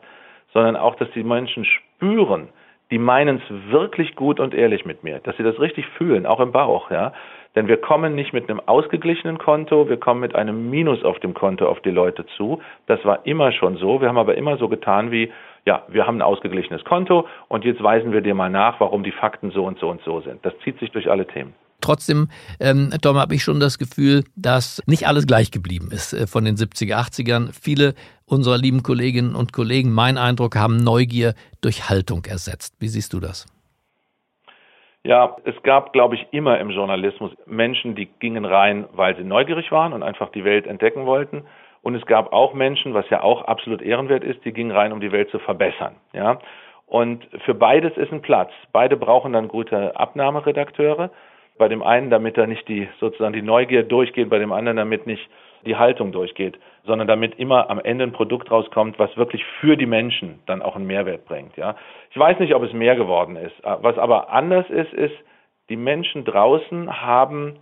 sondern 0.54 0.76
auch, 0.76 0.96
dass 0.96 1.10
die 1.12 1.24
Menschen 1.24 1.66
spüren, 1.66 2.50
die 2.92 2.98
meinen 2.98 3.38
es 3.38 3.72
wirklich 3.72 4.16
gut 4.16 4.40
und 4.40 4.54
ehrlich 4.54 4.86
mit 4.86 5.04
mir, 5.04 5.20
dass 5.20 5.36
sie 5.38 5.44
das 5.44 5.60
richtig 5.60 5.88
fühlen, 5.98 6.26
auch 6.26 6.40
im 6.40 6.52
Bauch, 6.52 6.92
ja. 6.92 7.14
Denn 7.56 7.68
wir 7.68 7.78
kommen 7.78 8.16
nicht 8.16 8.34
mit 8.34 8.50
einem 8.50 8.60
ausgeglichenen 8.60 9.38
Konto, 9.38 9.88
wir 9.88 9.98
kommen 9.98 10.20
mit 10.20 10.36
einem 10.36 10.70
Minus 10.70 11.04
auf 11.06 11.20
dem 11.20 11.34
Konto 11.34 11.68
auf 11.68 11.80
die 11.80 11.90
Leute 11.90 12.26
zu. 12.38 12.62
Das 12.86 13.04
war 13.06 13.26
immer 13.26 13.54
schon 13.54 13.78
so. 13.78 14.02
Wir 14.02 14.10
haben 14.10 14.18
aber 14.18 14.36
immer 14.36 14.58
so 14.58 14.68
getan 14.68 15.10
wie, 15.10 15.32
ja, 15.66 15.84
wir 15.88 16.06
haben 16.06 16.18
ein 16.18 16.22
ausgeglichenes 16.22 16.84
Konto 16.84 17.28
und 17.48 17.64
jetzt 17.64 17.82
weisen 17.82 18.12
wir 18.12 18.20
dir 18.20 18.36
mal 18.36 18.50
nach, 18.50 18.82
warum 18.82 19.04
die 19.04 19.12
Fakten 19.12 19.52
so 19.52 19.64
und 19.64 19.80
so 19.80 19.90
und 19.90 20.02
so 20.02 20.20
sind. 20.20 20.46
Das 20.46 20.58
zieht 20.60 20.80
sich 20.80 20.92
durch 20.92 21.10
alle 21.10 21.26
Themen. 21.26 21.54
Trotzdem, 21.86 22.30
ähm, 22.60 22.90
Tom, 23.00 23.16
habe 23.18 23.36
ich 23.36 23.44
schon 23.44 23.60
das 23.60 23.78
Gefühl, 23.78 24.24
dass 24.36 24.82
nicht 24.88 25.08
alles 25.08 25.28
gleich 25.28 25.52
geblieben 25.52 25.90
ist 25.92 26.14
äh, 26.14 26.26
von 26.26 26.44
den 26.44 26.56
70er, 26.56 26.96
80ern. 26.96 27.54
Viele 27.54 27.94
unserer 28.26 28.58
lieben 28.58 28.82
Kolleginnen 28.82 29.36
und 29.36 29.54
Kollegen, 29.54 29.94
mein 29.94 30.18
Eindruck, 30.18 30.56
haben 30.56 30.78
Neugier 30.78 31.36
durch 31.62 31.88
Haltung 31.88 32.26
ersetzt. 32.26 32.74
Wie 32.80 32.88
siehst 32.88 33.14
du 33.14 33.20
das? 33.20 33.46
Ja, 35.04 35.36
es 35.44 35.54
gab, 35.62 35.94
glaube 35.94 36.16
ich, 36.16 36.26
immer 36.32 36.60
im 36.60 36.72
Journalismus 36.72 37.32
Menschen, 37.46 37.94
die 37.94 38.08
gingen 38.08 38.46
rein, 38.46 38.86
weil 38.94 39.16
sie 39.16 39.24
neugierig 39.24 39.72
waren 39.72 39.94
und 39.94 40.02
einfach 40.02 40.32
die 40.32 40.44
Welt 40.44 40.66
entdecken 40.66 41.06
wollten. 41.06 41.44
Und 41.84 41.94
es 41.94 42.08
gab 42.08 42.34
auch 42.34 42.56
Menschen, 42.56 42.96
was 42.96 43.08
ja 43.12 43.22
auch 43.22 43.44
absolut 43.44 43.84
ehrenwert 43.84 44.24
ist, 44.24 44.44
die 44.44 44.54
gingen 44.54 44.72
rein, 44.72 44.92
um 44.92 45.02
die 45.02 45.12
Welt 45.12 45.30
zu 45.30 45.38
verbessern. 45.38 45.98
Ja. 46.14 46.40
Und 46.88 47.28
für 47.46 47.54
beides 47.54 47.96
ist 47.98 48.12
ein 48.12 48.24
Platz. 48.24 48.50
Beide 48.72 48.98
brauchen 48.98 49.34
dann 49.34 49.48
gute 49.48 49.96
Abnahmeredakteure. 49.96 51.12
Bei 51.58 51.68
dem 51.68 51.84
einen, 51.84 52.10
damit 52.10 52.38
da 52.38 52.48
nicht 52.48 52.68
die 52.68 52.88
sozusagen 53.00 53.34
die 53.34 53.42
Neugier 53.42 53.84
durchgeht, 53.84 54.30
bei 54.30 54.40
dem 54.40 54.52
anderen, 54.52 54.78
damit 54.78 55.08
nicht 55.08 55.28
die 55.66 55.76
Haltung 55.76 56.12
durchgeht, 56.12 56.60
sondern 56.84 57.08
damit 57.08 57.40
immer 57.40 57.70
am 57.70 57.80
Ende 57.80 58.04
ein 58.04 58.12
Produkt 58.12 58.52
rauskommt, 58.52 59.00
was 59.00 59.16
wirklich 59.18 59.44
für 59.60 59.78
die 59.78 59.88
Menschen 59.88 60.40
dann 60.46 60.62
auch 60.62 60.76
einen 60.76 60.86
Mehrwert 60.86 61.26
bringt. 61.26 61.58
Ja, 61.58 61.76
ich 62.12 62.18
weiß 62.18 62.40
nicht, 62.40 62.54
ob 62.54 62.64
es 62.64 62.74
mehr 62.74 62.96
geworden 62.96 63.36
ist. 63.36 63.56
Was 63.64 63.98
aber 63.98 64.30
anders 64.30 64.70
ist, 64.70 64.94
ist, 64.94 65.16
die 65.70 65.78
Menschen 65.78 66.26
draußen 66.26 67.02
haben 67.02 67.56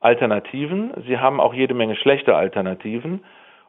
Alternativen. 0.00 0.92
Sie 1.06 1.18
haben 1.18 1.40
auch 1.40 1.54
jede 1.54 1.74
Menge 1.74 1.96
schlechte 1.96 2.36
Alternativen. 2.36 3.24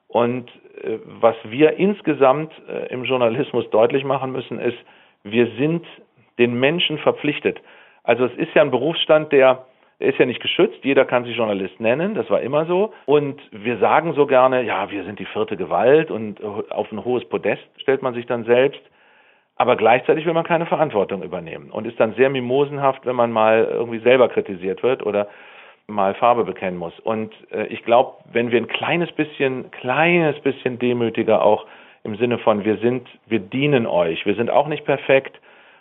Und 0.08 0.50
äh, 0.84 1.00
was 1.06 1.36
wir 1.44 1.78
insgesamt 1.78 2.52
äh, 2.68 2.92
im 2.94 3.04
Journalismus 3.04 3.70
deutlich 3.72 4.04
machen 4.04 4.32
müssen, 4.32 4.60
ist, 4.60 4.78
wir 5.24 5.48
sind 5.58 5.86
den 6.38 6.60
Menschen 6.60 6.98
verpflichtet. 7.00 7.60
Also 8.10 8.26
es 8.26 8.34
ist 8.38 8.56
ja 8.56 8.64
ein 8.64 8.72
Berufsstand, 8.72 9.32
der 9.32 9.66
er 10.00 10.10
ist 10.10 10.18
ja 10.18 10.26
nicht 10.26 10.42
geschützt, 10.42 10.80
jeder 10.82 11.06
kann 11.06 11.26
sich 11.26 11.38
Journalist 11.38 11.80
nennen, 11.80 12.16
das 12.16 12.28
war 12.32 12.42
immer 12.42 12.66
so. 12.66 12.92
Und 13.06 13.40
wir 13.52 13.78
sagen 13.78 14.14
so 14.14 14.26
gerne, 14.26 14.64
ja, 14.64 14.90
wir 14.90 15.04
sind 15.04 15.20
die 15.20 15.26
vierte 15.26 15.58
Gewalt 15.58 16.10
und 16.10 16.44
auf 16.44 16.92
ein 16.92 17.06
hohes 17.06 17.24
Podest 17.26 17.62
stellt 17.78 18.02
man 18.02 18.16
sich 18.16 18.26
dann 18.26 18.46
selbst. 18.46 18.82
Aber 19.58 19.76
gleichzeitig 19.76 20.26
will 20.26 20.34
man 20.34 20.44
keine 20.44 20.66
Verantwortung 20.66 21.22
übernehmen 21.22 21.70
und 21.70 21.86
ist 21.86 22.00
dann 22.00 22.16
sehr 22.16 22.32
mimosenhaft, 22.32 23.06
wenn 23.06 23.16
man 23.16 23.32
mal 23.32 23.68
irgendwie 23.72 24.00
selber 24.00 24.28
kritisiert 24.30 24.82
wird 24.82 25.06
oder 25.06 25.28
mal 25.86 26.16
Farbe 26.16 26.46
bekennen 26.46 26.78
muss. 26.78 26.98
Und 27.02 27.32
äh, 27.52 27.68
ich 27.68 27.84
glaube, 27.84 28.24
wenn 28.32 28.50
wir 28.50 28.60
ein 28.60 28.70
kleines 28.70 29.12
bisschen, 29.12 29.70
kleines 29.70 30.40
bisschen 30.40 30.80
demütiger 30.80 31.44
auch 31.44 31.68
im 32.04 32.16
Sinne 32.16 32.40
von 32.40 32.66
wir 32.66 32.78
sind, 32.78 33.08
wir 33.28 33.40
dienen 33.40 33.86
euch, 33.86 34.26
wir 34.26 34.34
sind 34.34 34.50
auch 34.50 34.68
nicht 34.68 34.86
perfekt, 34.86 35.40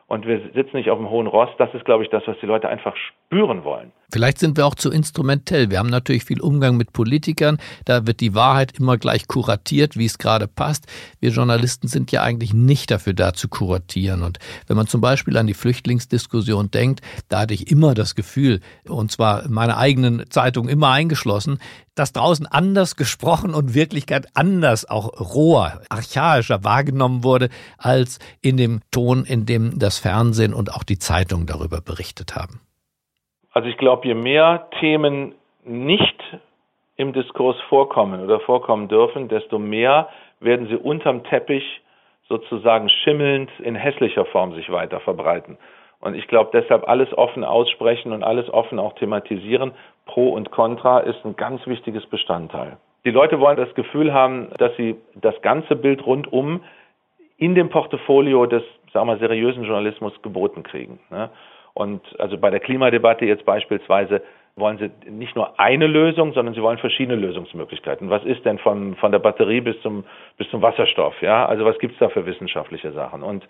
und 0.09 0.27
wir 0.27 0.41
sitzen 0.55 0.77
nicht 0.77 0.91
auf 0.91 0.99
dem 0.99 1.11
hohen 1.11 1.27
Ross. 1.27 1.51
Das 1.59 1.73
ist, 1.75 1.85
glaube 1.85 2.03
ich, 2.03 2.11
das, 2.11 2.23
was 2.27 2.37
die 2.41 2.47
Leute 2.47 2.69
einfach 2.69 2.95
spüren 2.97 3.63
wollen. 3.63 3.93
Vielleicht 4.11 4.39
sind 4.39 4.57
wir 4.57 4.67
auch 4.67 4.75
zu 4.75 4.91
instrumentell. 4.91 5.71
Wir 5.71 5.79
haben 5.79 5.91
natürlich 5.91 6.25
viel 6.25 6.41
Umgang 6.41 6.79
mit 6.79 6.95
Politikern. 6.95 7.59
Da 7.85 8.07
wird 8.07 8.21
die 8.21 8.35
Wahrheit 8.35 8.73
immer 8.79 8.97
gleich 8.97 9.29
kuratiert, 9.29 9.99
wie 9.99 10.07
es 10.07 10.17
gerade 10.17 10.49
passt. 10.49 10.87
Wir 11.21 11.31
Journalisten 11.31 11.89
sind 11.89 12.11
ja 12.11 12.23
eigentlich 12.23 12.55
nicht 12.55 12.91
dafür 12.91 13.13
da 13.13 13.35
zu 13.35 13.49
kuratieren. 13.49 14.23
Und 14.23 14.39
wenn 14.67 14.79
man 14.79 14.87
zum 14.87 15.03
Beispiel 15.03 15.37
an 15.37 15.47
die 15.47 15.53
Flüchtlingsdiskussion 15.53 16.71
denkt, 16.71 17.03
da 17.29 17.41
hatte 17.41 17.53
ich 17.53 17.71
immer 17.71 17.93
das 17.93 18.15
Gefühl, 18.15 18.61
und 18.89 19.13
zwar 19.13 19.47
meine 19.51 19.77
eigenen 19.77 20.25
Zeitungen 20.31 20.71
immer 20.71 20.89
eingeschlossen, 20.89 21.59
dass 21.99 22.13
draußen 22.13 22.47
anders 22.47 22.97
gesprochen 22.97 23.55
und 23.55 23.75
Wirklichkeit 23.75 24.29
anders, 24.35 24.89
auch 24.89 25.21
roher, 25.21 25.83
archaischer 25.89 26.63
wahrgenommen 26.65 27.25
wurde, 27.25 27.49
als 27.77 28.21
in 28.41 28.57
dem 28.57 28.81
Ton, 28.91 29.25
in 29.25 29.47
dem 29.47 29.79
das 29.79 29.98
Fernsehen 30.01 30.55
und 30.55 30.75
auch 30.75 30.85
die 30.85 30.99
Zeitungen 30.99 31.47
darüber 31.47 31.81
berichtet 31.81 32.37
haben. 32.37 32.61
Also 33.53 33.69
ich 33.69 33.77
glaube, 33.77 34.07
je 34.07 34.15
mehr 34.15 34.69
Themen 34.81 35.35
nicht 35.65 36.23
im 36.97 37.13
Diskurs 37.13 37.57
vorkommen 37.69 38.23
oder 38.23 38.41
vorkommen 38.41 38.89
dürfen, 38.89 39.29
desto 39.29 39.59
mehr 39.59 40.09
werden 40.41 40.69
sie 40.69 40.77
unterm 40.77 41.25
Teppich 41.25 41.65
sozusagen 42.29 42.89
schimmelnd 42.89 43.51
in 43.61 43.75
hässlicher 43.75 44.27
Form 44.27 44.55
sich 44.55 44.71
weiter 44.71 45.01
verbreiten. 45.01 45.57
Und 46.01 46.15
ich 46.15 46.29
glaube 46.29 46.51
deshalb 46.53 46.89
alles 46.89 47.13
offen 47.17 47.45
aussprechen 47.45 48.13
und 48.13 48.23
alles 48.23 48.49
offen 48.51 48.79
auch 48.79 48.95
thematisieren, 48.95 49.73
pro 50.07 50.31
und 50.31 50.51
contra, 50.51 51.01
ist 51.01 51.25
ein 51.25 51.37
ganz 51.37 51.67
wichtiges 51.67 52.07
Bestandteil. 52.07 52.77
Die 53.05 53.11
Leute 53.11 53.41
wollen 53.41 53.57
das 53.57 53.75
Gefühl 53.75 54.13
haben, 54.13 54.51
dass 54.59 54.77
sie 54.77 54.97
das 55.15 55.41
ganze 55.43 55.77
Bild 55.77 56.05
rundum 56.05 56.63
in 57.37 57.55
dem 57.55 57.71
Portfolio 57.71 58.47
des, 58.47 58.63
sagen 58.93 59.07
wir 59.07 59.15
mal, 59.15 59.19
seriösen 59.19 59.65
Journalismus 59.65 60.13
geboten 60.23 60.63
kriegen. 60.63 60.99
Ne? 61.11 61.31
Und 61.75 62.03
also 62.19 62.39
bei 62.39 62.51
der 62.51 62.61
Klimadebatte 62.61 63.25
jetzt 63.25 63.45
beispielsweise 63.45 64.23
wollen 64.57 64.79
Sie 64.79 65.11
nicht 65.11 65.37
nur 65.37 65.59
eine 65.61 65.87
Lösung, 65.87 66.33
sondern 66.33 66.55
Sie 66.55 66.63
wollen 66.63 66.79
verschiedene 66.79 67.17
Lösungsmöglichkeiten. 67.17 68.11
Was 68.11 68.25
ist 68.25 68.45
denn 68.45 68.59
von, 68.59 68.97
von 68.97 69.13
der 69.13 69.21
Batterie 69.21 69.61
bis 69.61 69.81
zum, 69.83 70.05
bis 70.37 70.51
zum 70.51 70.63
Wasserstoff? 70.63 71.15
Ja, 71.23 71.47
also 71.47 71.65
was 71.65 71.79
gibt's 71.79 71.99
da 71.99 72.09
für 72.09 72.27
wissenschaftliche 72.27 72.93
Sachen? 72.93 73.23
Und 73.23 73.47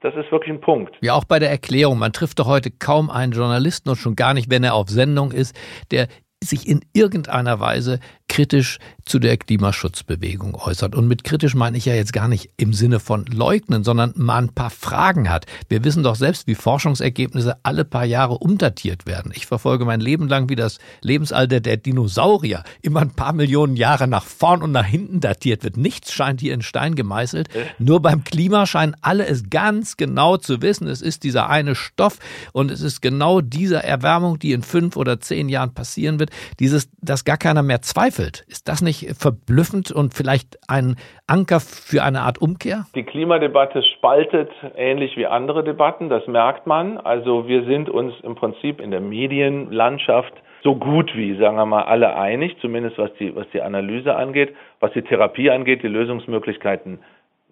das 0.00 0.14
ist 0.14 0.32
wirklich 0.32 0.50
ein 0.50 0.60
Punkt. 0.60 0.96
Ja, 1.02 1.14
auch 1.14 1.24
bei 1.24 1.38
der 1.38 1.50
Erklärung. 1.50 1.98
Man 1.98 2.12
trifft 2.12 2.38
doch 2.38 2.46
heute 2.46 2.70
kaum 2.70 3.10
einen 3.10 3.32
Journalisten 3.32 3.90
und 3.90 3.96
schon 3.96 4.16
gar 4.16 4.34
nicht, 4.34 4.50
wenn 4.50 4.64
er 4.64 4.74
auf 4.74 4.88
Sendung 4.88 5.30
ist, 5.30 5.54
der 5.90 6.08
sich 6.42 6.66
in 6.66 6.80
irgendeiner 6.92 7.60
Weise 7.60 8.00
kritisch 8.30 8.78
zu 9.04 9.18
der 9.18 9.36
Klimaschutzbewegung 9.36 10.54
äußert. 10.54 10.94
Und 10.94 11.08
mit 11.08 11.24
kritisch 11.24 11.56
meine 11.56 11.76
ich 11.76 11.84
ja 11.84 11.94
jetzt 11.94 12.12
gar 12.12 12.28
nicht 12.28 12.50
im 12.56 12.72
Sinne 12.72 13.00
von 13.00 13.26
leugnen, 13.26 13.82
sondern 13.82 14.12
mal 14.14 14.38
ein 14.38 14.54
paar 14.54 14.70
Fragen 14.70 15.28
hat. 15.28 15.46
Wir 15.68 15.82
wissen 15.82 16.04
doch 16.04 16.14
selbst, 16.14 16.46
wie 16.46 16.54
Forschungsergebnisse 16.54 17.56
alle 17.64 17.84
paar 17.84 18.04
Jahre 18.04 18.38
umdatiert 18.38 19.04
werden. 19.06 19.32
Ich 19.34 19.46
verfolge 19.46 19.84
mein 19.84 20.00
Leben 20.00 20.28
lang, 20.28 20.48
wie 20.48 20.54
das 20.54 20.78
Lebensalter 21.02 21.58
der 21.58 21.76
Dinosaurier 21.76 22.62
immer 22.82 23.00
ein 23.00 23.10
paar 23.10 23.32
Millionen 23.32 23.74
Jahre 23.74 24.06
nach 24.06 24.24
vorn 24.24 24.62
und 24.62 24.70
nach 24.70 24.86
hinten 24.86 25.18
datiert 25.18 25.64
wird. 25.64 25.76
Nichts 25.76 26.12
scheint 26.12 26.40
hier 26.40 26.54
in 26.54 26.62
Stein 26.62 26.94
gemeißelt. 26.94 27.48
Nur 27.80 28.00
beim 28.00 28.22
Klima 28.22 28.64
scheinen 28.64 28.94
alle 29.00 29.26
es 29.26 29.50
ganz 29.50 29.96
genau 29.96 30.36
zu 30.36 30.62
wissen. 30.62 30.86
Es 30.86 31.02
ist 31.02 31.24
dieser 31.24 31.50
eine 31.50 31.74
Stoff 31.74 32.18
und 32.52 32.70
es 32.70 32.80
ist 32.80 33.02
genau 33.02 33.40
diese 33.40 33.82
Erwärmung, 33.82 34.38
die 34.38 34.52
in 34.52 34.62
fünf 34.62 34.96
oder 34.96 35.18
zehn 35.18 35.48
Jahren 35.48 35.74
passieren 35.74 36.20
wird. 36.20 36.29
Wird, 36.30 36.60
dieses, 36.60 36.90
dass 37.00 37.24
gar 37.24 37.36
keiner 37.36 37.62
mehr 37.62 37.82
zweifelt. 37.82 38.44
Ist 38.48 38.68
das 38.68 38.82
nicht 38.82 39.16
verblüffend 39.18 39.90
und 39.92 40.14
vielleicht 40.14 40.58
ein 40.68 40.96
Anker 41.26 41.60
für 41.60 42.02
eine 42.02 42.22
Art 42.22 42.40
Umkehr? 42.40 42.86
Die 42.94 43.04
Klimadebatte 43.04 43.82
spaltet 43.82 44.50
ähnlich 44.76 45.16
wie 45.16 45.26
andere 45.26 45.64
Debatten, 45.64 46.08
das 46.08 46.26
merkt 46.26 46.66
man. 46.66 46.98
Also 46.98 47.48
wir 47.48 47.64
sind 47.64 47.88
uns 47.88 48.14
im 48.22 48.34
Prinzip 48.34 48.80
in 48.80 48.90
der 48.90 49.00
Medienlandschaft 49.00 50.32
so 50.62 50.76
gut 50.76 51.16
wie, 51.16 51.36
sagen 51.38 51.56
wir 51.56 51.64
mal, 51.64 51.84
alle 51.84 52.16
einig, 52.16 52.56
zumindest 52.60 52.98
was 52.98 53.10
die, 53.18 53.34
was 53.34 53.46
die 53.54 53.62
Analyse 53.62 54.14
angeht, 54.14 54.54
was 54.78 54.92
die 54.92 55.00
Therapie 55.00 55.50
angeht, 55.50 55.82
die 55.82 55.88
Lösungsmöglichkeiten 55.88 56.98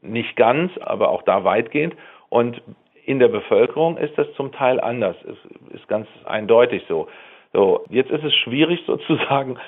nicht 0.02 0.36
ganz, 0.36 0.70
aber 0.78 1.08
auch 1.08 1.22
da 1.22 1.42
weitgehend. 1.42 1.94
Und 2.28 2.60
in 3.06 3.18
der 3.18 3.28
Bevölkerung 3.28 3.96
ist 3.96 4.18
das 4.18 4.26
zum 4.34 4.52
Teil 4.52 4.78
anders. 4.78 5.16
Es 5.24 5.74
ist 5.74 5.88
ganz 5.88 6.06
eindeutig 6.26 6.82
so. 6.86 7.08
So, 7.52 7.84
jetzt 7.90 8.10
ist 8.10 8.24
es 8.24 8.34
schwierig 8.34 8.80
sozusagen, 8.86 9.58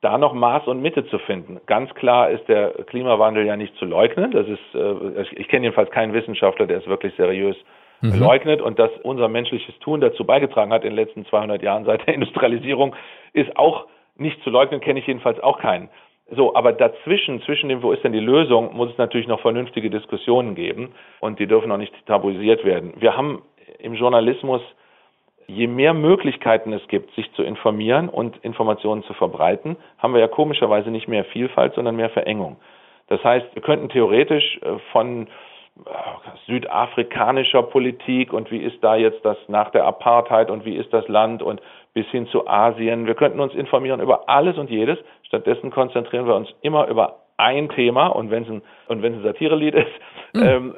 da 0.00 0.18
noch 0.18 0.32
Maß 0.32 0.66
und 0.66 0.82
Mitte 0.82 1.06
zu 1.06 1.18
finden. 1.20 1.60
Ganz 1.66 1.94
klar 1.94 2.30
ist 2.30 2.48
der 2.48 2.70
Klimawandel 2.86 3.46
ja 3.46 3.56
nicht 3.56 3.76
zu 3.76 3.84
leugnen. 3.84 4.32
Das 4.32 4.48
ist, 4.48 4.74
äh, 4.74 5.22
ich 5.36 5.48
kenne 5.48 5.66
jedenfalls 5.66 5.90
keinen 5.90 6.12
Wissenschaftler, 6.12 6.66
der 6.66 6.78
es 6.78 6.86
wirklich 6.88 7.14
seriös 7.16 7.56
mhm. 8.00 8.18
leugnet 8.18 8.60
und 8.60 8.78
dass 8.78 8.90
unser 9.04 9.28
menschliches 9.28 9.78
Tun 9.78 10.00
dazu 10.00 10.24
beigetragen 10.24 10.72
hat 10.72 10.82
in 10.82 10.90
den 10.90 10.96
letzten 10.96 11.24
200 11.26 11.62
Jahren 11.62 11.84
seit 11.84 12.06
der 12.06 12.14
Industrialisierung, 12.14 12.96
ist 13.32 13.56
auch 13.56 13.86
nicht 14.16 14.42
zu 14.42 14.50
leugnen, 14.50 14.80
kenne 14.80 14.98
ich 14.98 15.06
jedenfalls 15.06 15.40
auch 15.40 15.58
keinen. 15.58 15.88
So, 16.34 16.54
aber 16.54 16.72
dazwischen, 16.72 17.42
zwischen 17.42 17.68
dem, 17.68 17.82
wo 17.82 17.92
ist 17.92 18.02
denn 18.04 18.12
die 18.12 18.20
Lösung, 18.20 18.74
muss 18.74 18.90
es 18.90 18.98
natürlich 18.98 19.26
noch 19.26 19.40
vernünftige 19.40 19.90
Diskussionen 19.90 20.54
geben 20.54 20.94
und 21.20 21.38
die 21.38 21.46
dürfen 21.46 21.70
auch 21.70 21.78
nicht 21.78 21.94
tabuisiert 22.06 22.64
werden. 22.64 22.94
Wir 22.96 23.16
haben 23.16 23.42
im 23.78 23.94
Journalismus, 23.94 24.62
je 25.52 25.66
mehr 25.66 25.94
Möglichkeiten 25.94 26.72
es 26.72 26.86
gibt, 26.88 27.14
sich 27.14 27.32
zu 27.32 27.42
informieren 27.42 28.08
und 28.08 28.36
Informationen 28.38 29.02
zu 29.04 29.14
verbreiten, 29.14 29.76
haben 29.98 30.14
wir 30.14 30.20
ja 30.20 30.28
komischerweise 30.28 30.90
nicht 30.90 31.08
mehr 31.08 31.24
Vielfalt, 31.24 31.74
sondern 31.74 31.96
mehr 31.96 32.10
Verengung. 32.10 32.56
Das 33.08 33.22
heißt, 33.22 33.54
wir 33.54 33.62
könnten 33.62 33.88
theoretisch 33.88 34.58
äh, 34.62 34.78
von 34.92 35.28
südafrikanischer 36.46 37.62
Politik 37.62 38.32
und 38.32 38.50
wie 38.50 38.58
ist 38.58 38.82
da 38.84 38.94
jetzt 38.96 39.24
das 39.24 39.38
nach 39.48 39.70
der 39.70 39.84
Apartheid 39.84 40.50
und 40.50 40.64
wie 40.64 40.76
ist 40.76 40.92
das 40.92 41.08
Land 41.08 41.42
und 41.42 41.62
bis 41.94 42.06
hin 42.08 42.26
zu 42.26 42.46
Asien. 42.46 43.06
Wir 43.06 43.14
könnten 43.14 43.40
uns 43.40 43.54
informieren 43.54 44.00
über 44.00 44.28
alles 44.28 44.58
und 44.58 44.70
jedes. 44.70 44.98
Stattdessen 45.22 45.70
konzentrieren 45.70 46.26
wir 46.26 46.34
uns 46.34 46.48
immer 46.60 46.88
über 46.88 47.21
ein 47.36 47.68
Thema 47.70 48.08
und 48.08 48.30
wenn 48.30 48.44
es 48.44 48.48
ein, 48.48 48.62
und 48.88 49.02
wenn 49.02 49.14
es 49.14 49.20
ein 49.20 49.24
Satirelied 49.24 49.74
ist, 49.74 49.92
mhm. 50.34 50.42
ähm, 50.42 50.74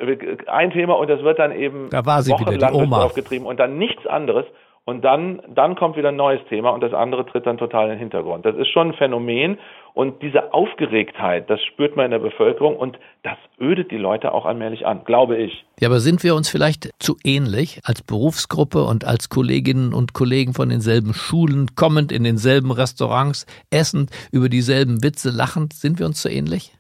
ein 0.47 0.71
Thema 0.71 0.95
und 0.95 1.09
das 1.09 1.23
wird 1.23 1.39
dann 1.39 1.53
eben 1.53 1.91
da 1.91 2.05
war 2.05 2.23
sie 2.23 2.33
wochenlang 2.33 2.55
wieder, 2.55 2.69
die 2.69 2.75
Oma. 2.75 3.05
aufgetrieben 3.05 3.47
und 3.47 3.59
dann 3.61 3.79
nichts 3.79 4.07
anderes. 4.07 4.47
Und 4.87 5.03
dann, 5.03 5.41
dann 5.49 5.77
kommt 5.77 5.97
wieder 5.97 6.11
ein 6.11 6.17
neues 6.17 6.45
Thema 6.51 6.71
und 6.71 6.83
das 6.83 6.93
andere 6.93 7.25
tritt 7.25 7.47
dann 7.47 7.57
total 7.57 7.85
in 7.85 7.91
den 7.93 7.99
Hintergrund. 8.01 8.45
Das 8.45 8.55
ist 8.55 8.69
schon 8.69 8.89
ein 8.89 8.95
Phänomen 8.95 9.59
und 9.95 10.21
diese 10.21 10.53
Aufgeregtheit, 10.53 11.49
das 11.49 11.63
spürt 11.63 11.97
man 11.97 12.07
in 12.07 12.11
der 12.11 12.19
Bevölkerung 12.19 12.77
und 12.77 12.99
das 13.23 13.39
ödet 13.59 13.91
die 13.91 13.97
Leute 13.97 14.33
auch 14.35 14.45
allmählich 14.45 14.87
an, 14.87 15.05
glaube 15.05 15.39
ich. 15.39 15.65
Ja, 15.81 15.89
aber 15.89 16.01
sind 16.01 16.23
wir 16.23 16.35
uns 16.35 16.51
vielleicht 16.51 16.91
zu 16.99 17.17
ähnlich 17.25 17.81
als 17.85 18.03
Berufsgruppe 18.03 18.85
und 18.85 19.07
als 19.07 19.31
Kolleginnen 19.31 19.95
und 19.95 20.13
Kollegen 20.13 20.53
von 20.53 20.69
denselben 20.69 21.15
Schulen, 21.15 21.69
kommend 21.77 22.13
in 22.13 22.23
denselben 22.23 22.71
Restaurants, 22.71 23.47
essend, 23.71 24.11
über 24.33 24.51
dieselben 24.51 25.03
Witze 25.03 25.31
lachend, 25.31 25.73
sind 25.73 25.99
wir 25.99 26.05
uns 26.05 26.21
zu 26.21 26.29
ähnlich? 26.29 26.73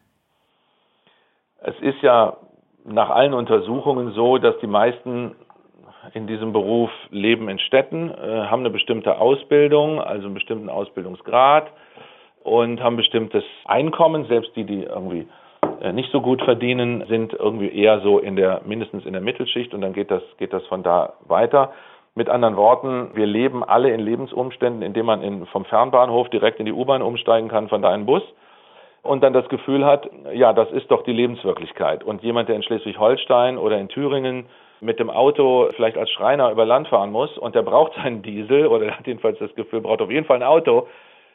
Es 1.62 1.74
ist 1.80 2.02
ja 2.02 2.36
nach 2.84 3.08
allen 3.08 3.32
Untersuchungen 3.32 4.12
so, 4.12 4.36
dass 4.36 4.58
die 4.60 4.66
meisten 4.66 5.34
in 6.12 6.26
diesem 6.26 6.52
Beruf 6.52 6.90
leben 7.10 7.48
in 7.48 7.58
Städten, 7.58 8.10
äh, 8.10 8.46
haben 8.46 8.60
eine 8.60 8.70
bestimmte 8.70 9.18
Ausbildung, 9.18 10.00
also 10.00 10.26
einen 10.26 10.34
bestimmten 10.34 10.68
Ausbildungsgrad 10.68 11.70
und 12.42 12.82
haben 12.82 12.96
bestimmtes 12.96 13.44
Einkommen. 13.64 14.26
Selbst 14.26 14.54
die, 14.56 14.64
die 14.64 14.82
irgendwie 14.82 15.26
äh, 15.80 15.92
nicht 15.92 16.10
so 16.12 16.20
gut 16.20 16.42
verdienen, 16.42 17.04
sind 17.08 17.32
irgendwie 17.32 17.68
eher 17.68 18.00
so 18.00 18.18
in 18.18 18.36
der, 18.36 18.60
mindestens 18.64 19.06
in 19.06 19.12
der 19.12 19.22
Mittelschicht 19.22 19.72
und 19.74 19.80
dann 19.80 19.92
geht 19.92 20.10
das, 20.10 20.22
geht 20.38 20.52
das 20.52 20.64
von 20.66 20.82
da 20.82 21.14
weiter. 21.26 21.72
Mit 22.14 22.28
anderen 22.28 22.56
Worten, 22.56 23.10
wir 23.14 23.26
leben 23.26 23.64
alle 23.64 23.90
in 23.90 24.00
Lebensumständen, 24.00 24.82
in 24.82 24.92
denen 24.92 25.06
man 25.06 25.22
in, 25.22 25.46
vom 25.46 25.64
Fernbahnhof 25.64 26.28
direkt 26.28 26.60
in 26.60 26.66
die 26.66 26.72
U-Bahn 26.72 27.02
umsteigen 27.02 27.48
kann, 27.48 27.68
von 27.68 27.82
da 27.82 27.92
in 27.94 28.06
Bus 28.06 28.22
und 29.04 29.22
dann 29.22 29.32
das 29.32 29.48
Gefühl 29.48 29.84
hat, 29.84 30.08
ja, 30.32 30.52
das 30.52 30.70
ist 30.72 30.90
doch 30.90 31.04
die 31.04 31.12
Lebenswirklichkeit. 31.12 32.02
Und 32.02 32.22
jemand, 32.22 32.48
der 32.48 32.56
in 32.56 32.62
Schleswig-Holstein 32.62 33.58
oder 33.58 33.78
in 33.78 33.88
Thüringen 33.88 34.46
mit 34.84 35.00
dem 35.00 35.10
Auto 35.10 35.70
vielleicht 35.74 35.96
als 35.96 36.10
Schreiner 36.10 36.50
über 36.50 36.66
Land 36.66 36.88
fahren 36.88 37.10
muss 37.10 37.36
und 37.38 37.54
der 37.54 37.62
braucht 37.62 37.94
seinen 38.02 38.22
Diesel 38.22 38.66
oder 38.66 38.90
hat 38.96 39.06
jedenfalls 39.06 39.38
das 39.38 39.54
Gefühl, 39.54 39.80
braucht 39.80 40.02
auf 40.02 40.10
jeden 40.10 40.26
Fall 40.26 40.36
ein 40.36 40.42
Auto, 40.42 40.86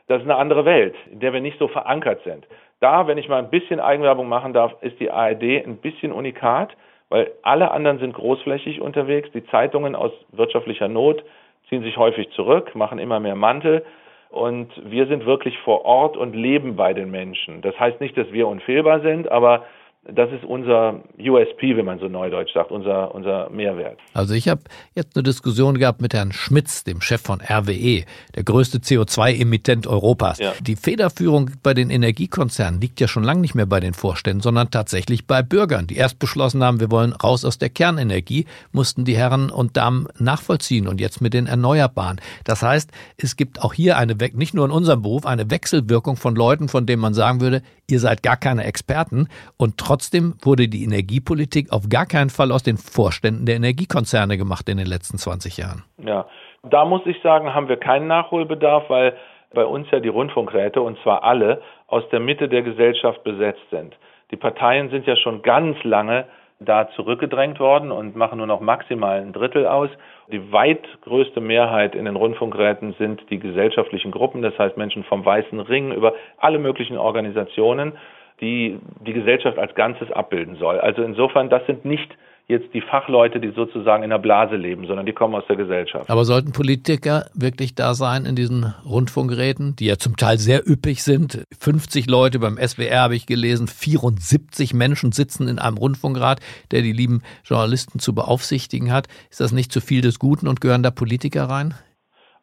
das 0.08 0.22
ist 0.22 0.30
eine 0.30 0.38
andere 0.38 0.66
Welt, 0.66 0.96
in 1.12 1.20
der 1.20 1.34
wir 1.34 1.42
nicht 1.42 1.60
so 1.60 1.68
verankert 1.68 2.24
sind. 2.24 2.48
Da, 2.80 3.08
wenn 3.08 3.18
ich 3.18 3.28
mal 3.28 3.40
ein 3.40 3.50
bisschen 3.50 3.80
Eigenwerbung 3.80 4.28
machen 4.28 4.54
darf, 4.54 4.74
ist 4.82 5.00
die 5.00 5.12
ARD 5.12 5.66
ein 5.66 5.78
bisschen 5.78 6.12
unikat, 6.12 6.76
weil 7.10 7.32
alle 7.42 7.72
anderen 7.72 8.00
sind 8.00 8.14
großflächig 8.14 8.82
unterwegs. 8.82 9.30
Die 9.34 9.46
Zeitungen 9.48 9.96
aus 9.96 10.12
wirtschaftlicher 10.32 10.88
Not 10.88 11.24
ziehen 11.68 11.84
sich 11.84 11.98
häufig 11.98 12.30
zurück, 12.32 12.74
machen 12.76 12.98
immer 12.98 13.20
mehr 13.20 13.36
Mantel. 13.36 13.84
Und 14.30 14.70
wir 14.84 15.08
sind 15.08 15.26
wirklich 15.26 15.58
vor 15.60 15.86
Ort 15.86 16.16
und 16.16 16.36
leben 16.36 16.76
bei 16.76 16.94
den 16.94 17.12
Menschen. 17.12 17.62
Das 17.62 17.80
heißt 17.80 18.00
nicht, 18.00 18.18
dass 18.18 18.32
wir 18.32 18.48
unfehlbar 18.48 19.02
sind, 19.02 19.30
aber 19.30 19.66
das 20.04 20.32
ist 20.32 20.44
unser 20.46 21.04
USP, 21.20 21.76
wenn 21.76 21.86
man 21.86 22.00
so 22.00 22.08
neudeutsch 22.08 22.54
sagt, 22.54 22.72
unser, 22.72 23.14
unser 23.14 23.50
Mehrwert. 23.50 24.00
Also 24.14 24.34
ich 24.34 24.48
habe 24.48 24.62
jetzt 24.96 25.16
eine 25.16 25.24
Diskussion 25.24 25.78
gehabt 25.78 26.02
mit 26.02 26.14
Herrn 26.14 26.32
Schmitz, 26.32 26.86
dem 26.86 27.02
Chef 27.02 27.22
von 27.22 27.42
RWE, 27.42 28.06
der 28.36 28.44
größte 28.44 28.80
CO2-Emittent 28.80 29.88
Europas. 29.88 30.40
Ja. 30.40 30.54
Die 30.62 30.78
Federführung 30.78 31.52
bei 31.62 31.74
den 31.74 31.90
Energiekonzernen 31.90 32.80
liegt 32.80 33.02
ja 33.02 33.10
schon 33.10 33.24
lange 33.24 33.42
nicht 33.42 33.56
mehr 33.56 33.66
bei 33.66 33.82
den 33.82 33.94
Vorständen, 33.94 34.42
sondern 34.42 34.72
tatsächlich 34.72 35.28
bei 35.28 35.42
Bürgern, 35.42 35.86
die 35.86 35.98
erst 35.98 36.18
beschlossen 36.18 36.64
haben, 36.64 36.80
wir 36.80 36.92
wollen 36.92 37.12
raus 37.12 37.44
aus 37.44 37.58
der 37.58 37.70
Kernenergie, 37.70 38.46
mussten 38.72 39.04
die 39.04 39.18
Herren 39.18 39.52
und 39.52 39.76
Damen 39.76 40.08
nachvollziehen 40.18 40.88
und 40.88 41.02
jetzt 41.02 41.20
mit 41.20 41.34
den 41.34 41.46
Erneuerbaren. 41.46 42.22
Das 42.46 42.64
heißt, 42.64 42.90
es 43.18 43.36
gibt 43.36 43.62
auch 43.62 43.74
hier 43.74 43.98
eine, 43.98 44.16
nicht 44.34 44.54
nur 44.54 44.66
in 44.66 44.72
unserem 44.72 45.02
Beruf, 45.02 45.26
eine 45.26 45.52
Wechselwirkung 45.52 46.16
von 46.16 46.36
Leuten, 46.36 46.70
von 46.70 46.86
denen 46.86 47.02
man 47.02 47.14
sagen 47.14 47.42
würde, 47.42 47.62
ihr 47.90 48.00
seid 48.00 48.24
gar 48.24 48.38
keine 48.38 48.64
Experten 48.64 49.28
und 49.58 49.78
trotzdem 49.89 50.36
wurde 50.43 50.67
die 50.67 50.84
Energiepolitik 50.84 51.73
auf 51.73 51.89
gar 51.89 52.06
keinen 52.06 52.30
Fall 52.30 52.52
aus 52.52 52.62
den 52.62 52.78
Vorständen 52.78 53.47
der 53.47 53.56
Energiekonzerne 53.56 54.38
gemacht 54.38 54.69
in 54.69 54.78
den 54.78 54.86
letzten 54.86 55.17
20 55.17 55.58
Jahren. 55.58 55.84
Ja, 55.97 56.28
da 56.62 56.86
muss 56.86 57.02
ich 57.06 57.19
sagen, 57.23 57.56
haben 57.56 57.69
wir 57.69 57.78
keinen 57.78 58.06
Nachholbedarf, 58.06 58.88
weil 58.89 59.17
bei 59.52 59.65
uns 59.65 59.89
ja 59.89 59.99
die 59.99 60.10
Rundfunkräte, 60.10 60.80
und 60.80 60.99
zwar 61.02 61.23
alle, 61.23 61.62
aus 61.88 62.04
der 62.12 62.19
Mitte 62.19 62.47
der 62.47 62.62
Gesellschaft 62.62 63.23
besetzt 63.23 63.67
sind. 63.71 63.95
Die 64.30 64.36
Parteien 64.36 64.91
sind 64.91 65.08
ja 65.08 65.15
schon 65.15 65.41
ganz 65.41 65.75
lange 65.84 66.25
da 66.60 66.89
zurückgedrängt 66.91 67.60
worden 67.60 67.91
und 67.91 68.15
machen 68.15 68.38
nur 68.38 68.45
noch 68.45 68.60
maximal 68.60 69.21
ein 69.21 69.34
Drittel 69.34 69.65
aus. 69.65 69.89
Die 70.28 70.52
weit 70.52 70.86
größte 71.02 71.39
Mehrheit 71.39 71.95
in 71.95 72.06
den 72.06 72.17
Rundfunkräten 72.17 72.93
sind 72.99 73.23
die 73.32 73.39
gesellschaftlichen 73.39 74.12
Gruppen, 74.12 74.43
das 74.43 74.60
heißt 74.60 74.78
Menschen 74.78 75.04
vom 75.06 75.25
Weißen 75.25 75.60
Ring 75.62 75.93
über 75.93 76.13
alle 76.38 76.60
möglichen 76.60 76.97
Organisationen, 76.97 77.93
die 78.41 78.80
die 79.06 79.13
Gesellschaft 79.13 79.58
als 79.58 79.73
Ganzes 79.75 80.12
abbilden 80.12 80.56
soll. 80.56 80.80
Also 80.80 81.02
insofern, 81.02 81.49
das 81.49 81.65
sind 81.65 81.86
nicht 81.86 82.10
jetzt 82.49 82.73
die 82.73 82.82
Fachleute, 82.82 83.39
die 83.39 83.52
sozusagen 83.52 84.02
in 84.04 84.10
der 84.10 84.17
Blase 84.17 84.56
leben, 84.56 84.88
sondern 84.88 85.06
die 85.06 85.13
kommen 85.13 85.36
aus 85.36 85.45
der 85.47 85.56
Gesellschaft. 85.56 86.10
Aber 86.10 86.25
sollten 86.25 86.52
Politiker 86.52 87.25
wirklich 87.36 87.75
da 87.75 87.93
sein 87.93 88.25
in 88.25 88.36
diesen 88.36 88.73
Rundfunkräten, 88.89 89.75
die 89.75 89.86
ja 89.86 89.97
zum 89.97 90.17
Teil 90.17 90.39
sehr 90.39 90.67
üppig 90.67 91.04
sind? 91.04 91.45
50 91.60 92.10
Leute 92.10 92.39
beim 92.39 92.58
SWR 92.58 93.04
habe 93.04 93.15
ich 93.15 93.28
gelesen, 93.28 93.67
74 93.67 94.73
Menschen 94.73 95.12
sitzen 95.12 95.47
in 95.47 95.60
einem 95.60 95.78
Rundfunkrat, 95.78 96.39
der 96.71 96.82
die 96.82 96.91
lieben 96.91 97.21
Journalisten 97.45 97.99
zu 97.99 98.15
beaufsichtigen 98.15 98.91
hat. 98.91 99.06
Ist 99.30 99.41
das 99.41 99.52
nicht 99.52 99.71
zu 99.71 99.80
viel 99.80 100.02
des 100.02 100.17
Guten 100.17 100.47
und 100.47 100.60
gehören 100.60 100.82
da 100.82 100.89
Politiker 100.89 101.43
rein? 101.43 101.75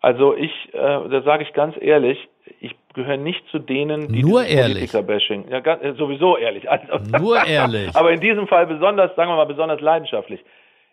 Also 0.01 0.37
ich, 0.37 0.53
äh, 0.73 0.79
da 0.79 1.23
sage 1.23 1.43
ich 1.43 1.53
ganz 1.53 1.75
ehrlich, 1.81 2.17
ich 2.61 2.75
gehöre 2.95 3.17
nicht 3.17 3.47
zu 3.51 3.59
denen, 3.59 4.13
die 4.13 4.23
Nur 4.23 4.45
ehrlich. 4.45 4.91
Politiker-Bashing. 4.91 5.45
Ja, 5.51 5.61
ganz, 5.61 5.83
äh, 5.83 5.93
sowieso 5.95 6.37
ehrlich. 6.37 6.69
Also, 6.77 6.99
Nur 7.19 7.45
ehrlich. 7.45 7.95
aber 7.95 8.13
in 8.13 8.21
diesem 8.21 8.47
Fall 8.49 8.67
besonders, 8.67 9.15
sagen 9.17 9.31
wir 9.31 9.37
mal, 9.37 9.47
besonders 9.47 9.81
leidenschaftlich. 9.81 10.41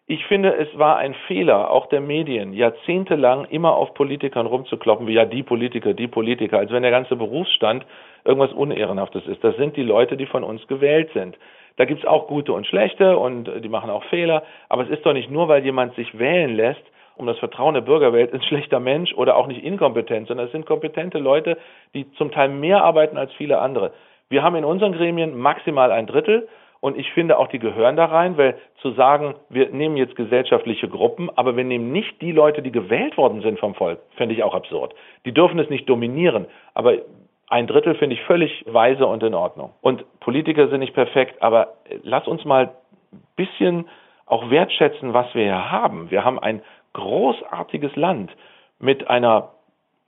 Ich 0.05 0.25
finde, 0.25 0.53
es 0.55 0.67
war 0.77 0.97
ein 0.97 1.15
Fehler, 1.27 1.71
auch 1.71 1.87
der 1.87 2.01
Medien, 2.01 2.51
jahrzehntelang 2.51 3.45
immer 3.45 3.73
auf 3.75 3.93
Politikern 3.93 4.45
rumzukloppen, 4.45 5.07
wie 5.07 5.13
ja 5.13 5.23
die 5.23 5.43
Politiker, 5.43 5.93
die 5.93 6.07
Politiker, 6.07 6.59
als 6.59 6.71
wenn 6.71 6.83
der 6.83 6.91
ganze 6.91 7.15
Berufsstand 7.15 7.85
irgendwas 8.25 8.51
Unehrenhaftes 8.51 9.25
ist. 9.27 9.41
Das 9.43 9.55
sind 9.55 9.77
die 9.77 9.83
Leute, 9.83 10.17
die 10.17 10.25
von 10.25 10.43
uns 10.43 10.67
gewählt 10.67 11.09
sind. 11.13 11.37
Da 11.77 11.85
gibt's 11.85 12.05
auch 12.05 12.27
gute 12.27 12.51
und 12.51 12.67
schlechte 12.67 13.17
und 13.17 13.49
die 13.63 13.69
machen 13.69 13.89
auch 13.89 14.03
Fehler, 14.05 14.43
aber 14.67 14.83
es 14.83 14.89
ist 14.89 15.05
doch 15.05 15.13
nicht 15.13 15.31
nur, 15.31 15.47
weil 15.47 15.63
jemand 15.63 15.95
sich 15.95 16.19
wählen 16.19 16.55
lässt, 16.55 16.83
um 17.15 17.27
das 17.27 17.37
Vertrauen 17.39 17.73
der 17.73 17.81
Bürgerwelt 17.81 18.33
ein 18.33 18.41
schlechter 18.41 18.79
Mensch 18.79 19.13
oder 19.13 19.35
auch 19.37 19.47
nicht 19.47 19.63
inkompetent, 19.63 20.27
sondern 20.27 20.47
es 20.47 20.51
sind 20.51 20.65
kompetente 20.65 21.19
Leute, 21.19 21.57
die 21.93 22.11
zum 22.13 22.31
Teil 22.31 22.49
mehr 22.49 22.83
arbeiten 22.83 23.17
als 23.17 23.31
viele 23.33 23.59
andere. 23.59 23.91
Wir 24.29 24.43
haben 24.43 24.55
in 24.55 24.65
unseren 24.65 24.93
Gremien 24.93 25.37
maximal 25.37 25.91
ein 25.91 26.07
Drittel 26.07 26.47
Und 26.83 26.97
ich 26.97 27.09
finde 27.13 27.37
auch, 27.37 27.47
die 27.47 27.59
gehören 27.59 27.95
da 27.95 28.03
rein, 28.03 28.35
weil 28.37 28.57
zu 28.81 28.91
sagen, 28.91 29.35
wir 29.47 29.69
nehmen 29.69 29.95
jetzt 29.95 30.17
gesellschaftliche 30.17 30.89
Gruppen, 30.89 31.29
aber 31.37 31.55
wir 31.55 31.63
nehmen 31.63 31.93
nicht 31.93 32.21
die 32.21 32.33
Leute, 32.33 32.61
die 32.61 32.73
gewählt 32.73 33.15
worden 33.15 33.41
sind 33.41 33.57
vom 33.57 33.73
Volk, 33.73 33.99
fände 34.17 34.35
ich 34.35 34.43
auch 34.43 34.53
absurd. 34.53 34.93
Die 35.23 35.33
dürfen 35.33 35.57
es 35.59 35.69
nicht 35.69 35.87
dominieren, 35.87 36.45
aber 36.73 36.97
ein 37.47 37.67
Drittel 37.67 37.95
finde 37.95 38.15
ich 38.17 38.21
völlig 38.23 38.65
weise 38.67 39.07
und 39.07 39.23
in 39.23 39.33
Ordnung. 39.33 39.71
Und 39.79 40.03
Politiker 40.19 40.67
sind 40.67 40.81
nicht 40.81 40.93
perfekt, 40.93 41.41
aber 41.41 41.75
lass 42.01 42.27
uns 42.27 42.43
mal 42.43 42.71
ein 43.13 43.19
bisschen 43.37 43.87
auch 44.25 44.49
wertschätzen, 44.49 45.13
was 45.13 45.33
wir 45.33 45.43
hier 45.43 45.71
haben. 45.71 46.11
Wir 46.11 46.25
haben 46.25 46.37
ein 46.37 46.61
großartiges 46.93 47.95
Land 47.95 48.31
mit 48.79 49.09
einer, 49.09 49.53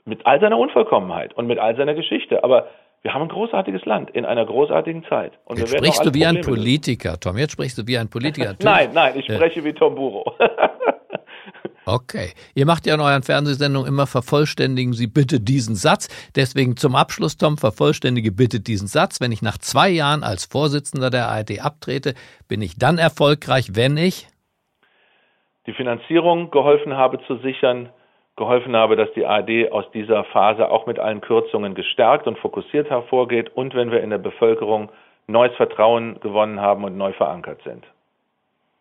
mit 0.06 0.26
all 0.26 0.40
seiner 0.40 0.58
Unvollkommenheit 0.58 1.34
und 1.34 1.48
mit 1.48 1.60
all 1.60 1.76
seiner 1.76 1.94
Geschichte. 1.94 2.44
Aber 2.44 2.68
wir 3.02 3.14
haben 3.14 3.24
ein 3.24 3.30
großartiges 3.30 3.86
Land 3.86 4.10
in 4.12 4.26
einer 4.26 4.46
großartigen 4.46 5.04
Zeit. 5.06 5.34
Und 5.46 5.60
jetzt 5.60 5.76
sprichst 5.76 6.06
du 6.06 6.14
wie 6.14 6.24
Probleme 6.24 6.40
ein 6.40 6.46
Politiker, 6.46 7.10
lösen. 7.10 7.22
Tom. 7.22 7.38
Jetzt 7.38 7.52
sprichst 7.52 7.78
du 7.78 7.86
wie 7.86 7.98
ein 7.98 8.10
Politiker. 8.10 8.56
nein, 8.64 8.90
nein, 8.94 9.14
ich 9.16 9.26
spreche 9.26 9.64
wie 9.64 9.74
Tom 9.74 9.96
Buro. 9.96 10.34
Okay. 11.88 12.32
Ihr 12.56 12.66
macht 12.66 12.88
ja 12.88 12.96
in 12.96 13.00
euren 13.00 13.22
Fernsehsendungen 13.22 13.88
immer 13.88 14.08
vervollständigen 14.08 14.94
Sie 14.94 15.06
bitte 15.06 15.40
diesen 15.40 15.76
Satz. 15.76 16.08
Deswegen 16.36 16.78
zum 16.78 16.96
Abschluss, 16.96 17.38
Tom, 17.38 17.60
vervollständige 17.60 18.32
bitte 18.32 18.60
diesen 18.60 18.88
Satz. 18.88 19.22
Wenn 19.22 19.32
ich 19.32 19.44
nach 19.44 19.60
zwei 19.60 19.90
Jahren 19.90 20.24
als 20.24 20.46
Vorsitzender 20.46 21.12
der 21.12 21.30
ARD 21.30 21.64
abtrete, 21.64 22.16
bin 22.48 22.64
ich 22.64 22.78
dann 22.78 22.98
erfolgreich, 22.98 23.76
wenn 23.76 23.98
ich 23.98 24.28
die 25.66 25.74
Finanzierung 25.74 26.52
geholfen 26.52 26.96
habe 26.96 27.20
zu 27.26 27.38
sichern, 27.38 27.90
geholfen 28.36 28.76
habe, 28.76 28.96
dass 28.96 29.12
die 29.14 29.26
ARD 29.26 29.72
aus 29.72 29.86
dieser 29.94 30.24
Phase 30.26 30.70
auch 30.70 30.86
mit 30.86 31.00
allen 31.00 31.22
Kürzungen 31.22 31.74
gestärkt 31.74 32.28
und 32.28 32.38
fokussiert 32.38 32.90
hervorgeht 32.90 33.50
und 33.56 33.74
wenn 33.74 33.92
wir 33.92 34.02
in 34.02 34.10
der 34.10 34.18
Bevölkerung 34.18 34.90
neues 35.28 35.56
Vertrauen 35.56 36.20
gewonnen 36.20 36.60
haben 36.60 36.84
und 36.84 36.98
neu 36.98 37.14
verankert 37.14 37.62
sind. 37.64 37.84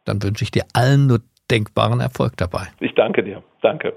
Dann 0.04 0.22
wünsche 0.22 0.44
ich 0.44 0.50
dir 0.50 0.64
allen 0.74 1.06
nur 1.06 1.20
denkbaren 1.50 2.00
Erfolg 2.00 2.36
dabei. 2.36 2.66
Ich 2.80 2.94
danke 2.94 3.22
dir. 3.22 3.42
Danke. 3.62 3.94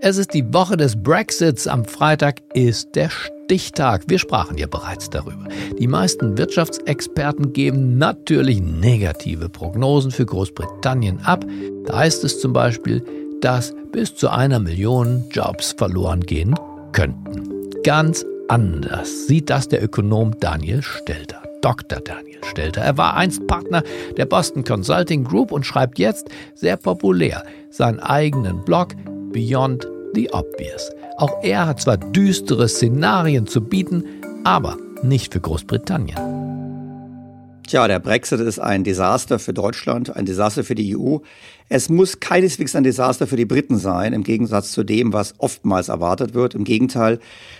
Es 0.00 0.16
ist 0.16 0.32
die 0.34 0.54
Woche 0.54 0.76
des 0.76 1.02
Brexits. 1.02 1.66
Am 1.66 1.84
Freitag 1.84 2.40
ist 2.54 2.94
der 2.94 3.08
Stichtag. 3.48 4.02
Wir 4.08 4.18
sprachen 4.18 4.58
ja 4.58 4.66
bereits 4.66 5.08
darüber. 5.08 5.48
Die 5.78 5.86
meisten 5.86 6.36
Wirtschaftsexperten 6.36 7.54
geben 7.54 7.96
natürlich 7.96 8.60
negative 8.60 9.48
Prognosen 9.48 10.10
für 10.10 10.26
Großbritannien 10.26 11.20
ab. 11.20 11.46
Da 11.86 11.96
heißt 11.96 12.24
es 12.24 12.40
zum 12.40 12.52
Beispiel, 12.52 13.02
dass 13.40 13.74
bis 13.90 14.14
zu 14.14 14.28
einer 14.28 14.60
Million 14.60 15.24
Jobs 15.30 15.72
verloren 15.78 16.20
gehen 16.20 16.56
könnten. 16.92 17.72
Ganz 17.84 18.26
anders 18.48 19.26
sieht 19.28 19.48
das 19.48 19.66
der 19.66 19.82
Ökonom 19.82 20.38
Daniel 20.38 20.82
Stelter. 20.82 21.42
Dr. 21.62 22.00
Daniel 22.00 22.44
Stelter. 22.44 22.82
Er 22.82 22.98
war 22.98 23.16
einst 23.16 23.46
Partner 23.46 23.82
der 24.18 24.26
Boston 24.26 24.62
Consulting 24.62 25.24
Group 25.24 25.52
und 25.52 25.64
schreibt 25.64 25.98
jetzt 25.98 26.28
sehr 26.54 26.76
populär 26.76 27.44
seinen 27.70 27.98
eigenen 27.98 28.62
Blog 28.66 28.88
Beyond 29.32 29.88
the 30.14 30.30
Obvious. 30.32 30.90
Auch 31.16 31.42
er 31.42 31.66
hat 31.66 31.80
zwar 31.80 31.96
düstere 31.96 32.68
Szenarien 32.68 33.46
zu 33.46 33.60
bieten, 33.60 34.04
aber 34.44 34.76
nicht 35.02 35.32
für 35.32 35.40
Großbritannien. 35.40 36.16
Tja, 37.68 37.86
der 37.86 37.98
Brexit 37.98 38.40
ist 38.40 38.58
ein 38.58 38.82
Desaster 38.82 39.38
für 39.38 39.52
Deutschland, 39.52 40.16
ein 40.16 40.24
Desaster 40.24 40.64
für 40.64 40.74
die 40.74 40.96
EU. 40.96 41.18
Es 41.68 41.90
muss 41.90 42.18
keineswegs 42.18 42.74
ein 42.74 42.82
Desaster 42.82 43.26
für 43.26 43.36
die 43.36 43.44
Briten 43.44 43.76
sein, 43.76 44.14
im 44.14 44.22
Gegensatz 44.22 44.72
zu 44.72 44.84
dem, 44.84 45.12
was 45.12 45.34
oftmals 45.36 45.90
erwartet 45.90 46.32
wird. 46.32 46.54
Im 46.54 46.64
Gegenteil, 46.64 47.18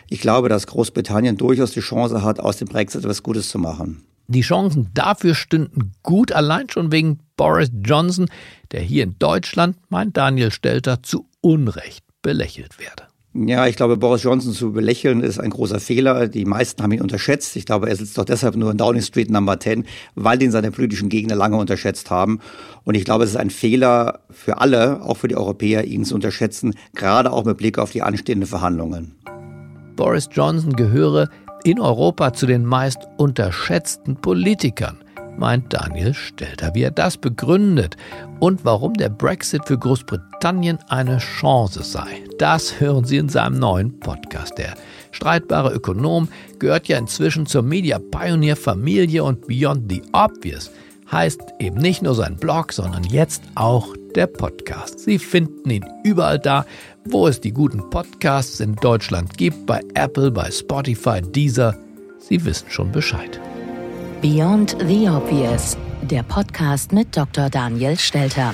ich 0.08 0.22
glaube, 0.22 0.48
dass 0.48 0.66
Großbritannien 0.66 1.36
durchaus 1.36 1.72
die 1.72 1.80
Chance 1.80 2.22
hat, 2.22 2.40
aus 2.40 2.56
dem 2.56 2.68
Brexit 2.68 3.02
etwas 3.02 3.22
Gutes 3.22 3.50
zu 3.50 3.58
machen. 3.58 4.02
Die 4.28 4.40
Chancen 4.40 4.88
dafür 4.94 5.34
stünden 5.34 5.92
gut, 6.02 6.32
allein 6.32 6.70
schon 6.70 6.90
wegen 6.90 7.18
Boris 7.36 7.70
Johnson, 7.84 8.30
der 8.72 8.80
hier 8.80 9.04
in 9.04 9.16
Deutschland, 9.18 9.76
meint 9.90 10.16
Daniel 10.16 10.50
Stelter, 10.50 11.02
zu 11.02 11.26
Unrecht 11.42 12.07
belächelt 12.22 12.78
werde. 12.78 13.04
Ja, 13.34 13.66
ich 13.66 13.76
glaube, 13.76 13.98
Boris 13.98 14.22
Johnson 14.22 14.52
zu 14.52 14.72
belächeln 14.72 15.22
ist 15.22 15.38
ein 15.38 15.50
großer 15.50 15.80
Fehler. 15.80 16.28
Die 16.28 16.44
meisten 16.44 16.82
haben 16.82 16.92
ihn 16.92 17.02
unterschätzt. 17.02 17.54
Ich 17.56 17.66
glaube, 17.66 17.88
er 17.88 17.94
sitzt 17.94 18.16
doch 18.16 18.24
deshalb 18.24 18.56
nur 18.56 18.70
in 18.70 18.78
Downing 18.78 19.02
Street 19.02 19.30
Number 19.30 19.60
10, 19.60 19.84
weil 20.14 20.42
ihn 20.42 20.50
seine 20.50 20.70
politischen 20.70 21.08
Gegner 21.08 21.36
lange 21.36 21.56
unterschätzt 21.56 22.10
haben. 22.10 22.40
Und 22.84 22.96
ich 22.96 23.04
glaube, 23.04 23.24
es 23.24 23.30
ist 23.30 23.36
ein 23.36 23.50
Fehler 23.50 24.20
für 24.30 24.58
alle, 24.58 25.02
auch 25.02 25.18
für 25.18 25.28
die 25.28 25.36
Europäer, 25.36 25.84
ihn 25.84 26.04
zu 26.04 26.14
unterschätzen, 26.14 26.74
gerade 26.94 27.30
auch 27.30 27.44
mit 27.44 27.58
Blick 27.58 27.78
auf 27.78 27.92
die 27.92 28.02
anstehenden 28.02 28.48
Verhandlungen. 28.48 29.14
Boris 29.94 30.28
Johnson 30.32 30.72
gehöre 30.74 31.28
in 31.64 31.80
Europa 31.80 32.32
zu 32.32 32.46
den 32.46 32.64
meist 32.64 33.06
unterschätzten 33.18 34.16
Politikern 34.16 34.98
meint 35.38 35.72
Daniel 35.72 36.14
Stelter, 36.14 36.74
wie 36.74 36.82
er 36.82 36.90
das 36.90 37.16
begründet 37.16 37.96
und 38.40 38.64
warum 38.64 38.94
der 38.94 39.08
Brexit 39.08 39.64
für 39.66 39.78
Großbritannien 39.78 40.78
eine 40.88 41.18
Chance 41.18 41.82
sei. 41.82 42.24
Das 42.38 42.80
hören 42.80 43.04
Sie 43.04 43.16
in 43.16 43.28
seinem 43.28 43.58
neuen 43.58 43.98
Podcast. 44.00 44.58
Der 44.58 44.74
streitbare 45.12 45.72
Ökonom 45.72 46.28
gehört 46.58 46.88
ja 46.88 46.98
inzwischen 46.98 47.46
zur 47.46 47.62
Media 47.62 47.98
Pioneer 47.98 48.56
Familie 48.56 49.24
und 49.24 49.46
Beyond 49.46 49.90
the 49.90 50.02
Obvious 50.12 50.70
heißt 51.10 51.40
eben 51.58 51.78
nicht 51.78 52.02
nur 52.02 52.14
sein 52.14 52.36
Blog, 52.36 52.72
sondern 52.72 53.04
jetzt 53.04 53.42
auch 53.54 53.94
der 54.14 54.26
Podcast. 54.26 55.00
Sie 55.00 55.18
finden 55.18 55.70
ihn 55.70 55.86
überall 56.04 56.38
da, 56.38 56.66
wo 57.04 57.26
es 57.26 57.40
die 57.40 57.52
guten 57.52 57.88
Podcasts 57.90 58.60
in 58.60 58.74
Deutschland 58.76 59.38
gibt, 59.38 59.66
bei 59.66 59.80
Apple, 59.94 60.30
bei 60.30 60.50
Spotify, 60.50 61.22
Deezer. 61.22 61.74
Sie 62.18 62.44
wissen 62.44 62.68
schon 62.68 62.92
Bescheid. 62.92 63.40
Beyond 64.20 64.76
the 64.80 65.08
Obvious, 65.08 65.76
der 66.02 66.24
Podcast 66.24 66.90
mit 66.90 67.16
Dr. 67.16 67.48
Daniel 67.48 67.96
Stelter. 67.96 68.52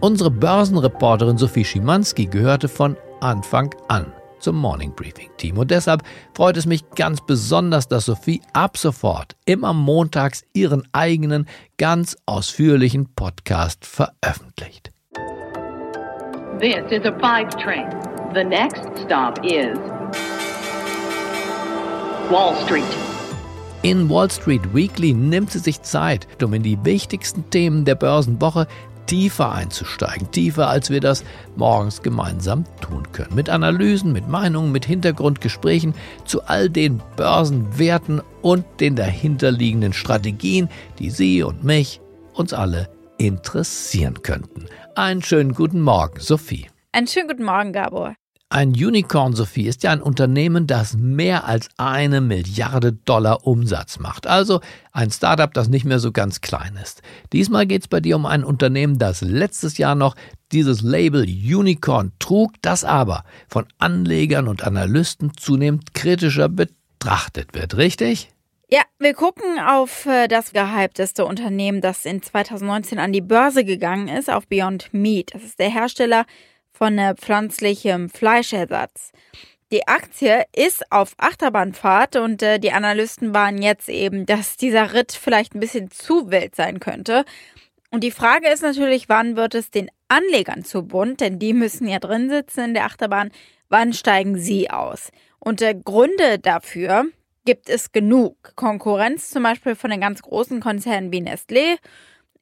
Unsere 0.00 0.30
Börsenreporterin 0.30 1.36
Sophie 1.36 1.66
Schimanski 1.66 2.24
gehörte 2.24 2.68
von 2.68 2.96
Anfang 3.20 3.74
an 3.88 4.10
zum 4.38 4.56
Morning 4.56 4.94
Briefing 4.94 5.28
Team. 5.36 5.58
Und 5.58 5.70
deshalb 5.70 6.02
freut 6.32 6.56
es 6.56 6.64
mich 6.64 6.88
ganz 6.94 7.20
besonders, 7.20 7.88
dass 7.88 8.06
Sophie 8.06 8.40
ab 8.54 8.78
sofort 8.78 9.36
immer 9.44 9.74
montags 9.74 10.42
ihren 10.54 10.88
eigenen, 10.92 11.46
ganz 11.76 12.16
ausführlichen 12.24 13.14
Podcast 13.14 13.84
veröffentlicht. 13.84 14.90
This 16.58 16.90
is 16.90 17.04
a 17.04 17.12
five 17.20 17.54
train. 17.58 17.86
The 18.32 18.42
next 18.42 18.80
stop 19.04 19.44
is 19.44 19.76
Wall 22.30 22.54
Street. 22.64 22.82
In 23.82 24.08
Wall 24.08 24.30
Street 24.30 24.62
Weekly 24.72 25.12
nimmt 25.12 25.50
sie 25.50 25.58
sich 25.58 25.82
Zeit, 25.82 26.26
um 26.42 26.54
in 26.54 26.62
die 26.62 26.82
wichtigsten 26.82 27.50
Themen 27.50 27.84
der 27.84 27.96
Börsenwoche 27.96 28.66
tiefer 29.04 29.52
einzusteigen, 29.52 30.30
tiefer 30.30 30.70
als 30.70 30.88
wir 30.88 31.00
das 31.00 31.24
morgens 31.56 32.00
gemeinsam 32.00 32.64
tun 32.80 33.02
können. 33.12 33.34
Mit 33.34 33.50
Analysen, 33.50 34.14
mit 34.14 34.26
Meinungen, 34.26 34.72
mit 34.72 34.86
Hintergrundgesprächen 34.86 35.92
zu 36.24 36.42
all 36.46 36.70
den 36.70 37.02
Börsenwerten 37.16 38.22
und 38.40 38.64
den 38.80 38.96
dahinterliegenden 38.96 39.92
Strategien, 39.92 40.70
die 41.00 41.10
Sie 41.10 41.42
und 41.42 41.64
mich, 41.64 42.00
uns 42.32 42.54
alle 42.54 42.88
interessieren 43.18 44.22
könnten. 44.22 44.66
Einen 44.94 45.22
schönen 45.22 45.54
guten 45.54 45.80
Morgen, 45.80 46.20
Sophie. 46.20 46.68
Einen 46.92 47.06
schönen 47.06 47.28
guten 47.28 47.44
Morgen, 47.44 47.72
Gabor. 47.72 48.14
Ein 48.48 48.68
Unicorn, 48.70 49.34
Sophie, 49.34 49.66
ist 49.66 49.82
ja 49.82 49.90
ein 49.90 50.00
Unternehmen, 50.00 50.68
das 50.68 50.94
mehr 50.94 51.46
als 51.46 51.68
eine 51.78 52.20
Milliarde 52.20 52.92
Dollar 52.92 53.44
Umsatz 53.44 53.98
macht. 53.98 54.28
Also 54.28 54.60
ein 54.92 55.10
Startup, 55.10 55.52
das 55.52 55.68
nicht 55.68 55.84
mehr 55.84 55.98
so 55.98 56.12
ganz 56.12 56.40
klein 56.42 56.78
ist. 56.80 57.02
Diesmal 57.32 57.66
geht 57.66 57.82
es 57.82 57.88
bei 57.88 57.98
dir 57.98 58.14
um 58.14 58.24
ein 58.24 58.44
Unternehmen, 58.44 58.98
das 58.98 59.20
letztes 59.20 59.78
Jahr 59.78 59.96
noch 59.96 60.14
dieses 60.52 60.82
Label 60.82 61.24
Unicorn 61.24 62.12
trug, 62.20 62.52
das 62.62 62.84
aber 62.84 63.24
von 63.48 63.66
Anlegern 63.78 64.46
und 64.46 64.62
Analysten 64.62 65.32
zunehmend 65.36 65.92
kritischer 65.92 66.48
betrachtet 66.48 67.52
wird, 67.52 67.76
richtig? 67.76 68.30
Ja, 68.68 68.82
wir 68.98 69.14
gucken 69.14 69.60
auf 69.60 70.06
äh, 70.06 70.26
das 70.26 70.52
gehypteste 70.52 71.24
Unternehmen, 71.24 71.80
das 71.80 72.04
in 72.04 72.20
2019 72.20 72.98
an 72.98 73.12
die 73.12 73.20
Börse 73.20 73.64
gegangen 73.64 74.08
ist, 74.08 74.28
auf 74.28 74.48
Beyond 74.48 74.92
Meat. 74.92 75.32
Das 75.34 75.44
ist 75.44 75.60
der 75.60 75.70
Hersteller 75.70 76.26
von 76.72 76.98
äh, 76.98 77.14
pflanzlichem 77.14 78.10
Fleischersatz. 78.10 79.12
Die 79.70 79.86
Aktie 79.86 80.46
ist 80.52 80.90
auf 80.90 81.14
Achterbahnfahrt 81.16 82.16
und 82.16 82.42
äh, 82.42 82.58
die 82.58 82.72
Analysten 82.72 83.32
waren 83.32 83.62
jetzt 83.62 83.88
eben, 83.88 84.26
dass 84.26 84.56
dieser 84.56 84.94
Ritt 84.94 85.12
vielleicht 85.12 85.54
ein 85.54 85.60
bisschen 85.60 85.92
zu 85.92 86.32
wild 86.32 86.56
sein 86.56 86.80
könnte. 86.80 87.24
Und 87.92 88.02
die 88.02 88.10
Frage 88.10 88.48
ist 88.48 88.62
natürlich, 88.62 89.08
wann 89.08 89.36
wird 89.36 89.54
es 89.54 89.70
den 89.70 89.92
Anlegern 90.08 90.64
zu 90.64 90.82
bunt, 90.82 91.20
denn 91.20 91.38
die 91.38 91.52
müssen 91.52 91.86
ja 91.86 92.00
drin 92.00 92.28
sitzen 92.30 92.64
in 92.64 92.74
der 92.74 92.86
Achterbahn. 92.86 93.30
Wann 93.68 93.92
steigen 93.92 94.36
sie 94.36 94.70
aus? 94.70 95.12
Und 95.38 95.62
äh, 95.62 95.76
Gründe 95.76 96.40
dafür 96.40 97.06
gibt 97.46 97.70
es 97.70 97.92
genug. 97.92 98.52
Konkurrenz 98.56 99.30
zum 99.30 99.44
Beispiel 99.44 99.74
von 99.74 99.90
den 99.90 100.00
ganz 100.00 100.20
großen 100.20 100.60
Konzernen 100.60 101.12
wie 101.12 101.22
Nestlé 101.22 101.78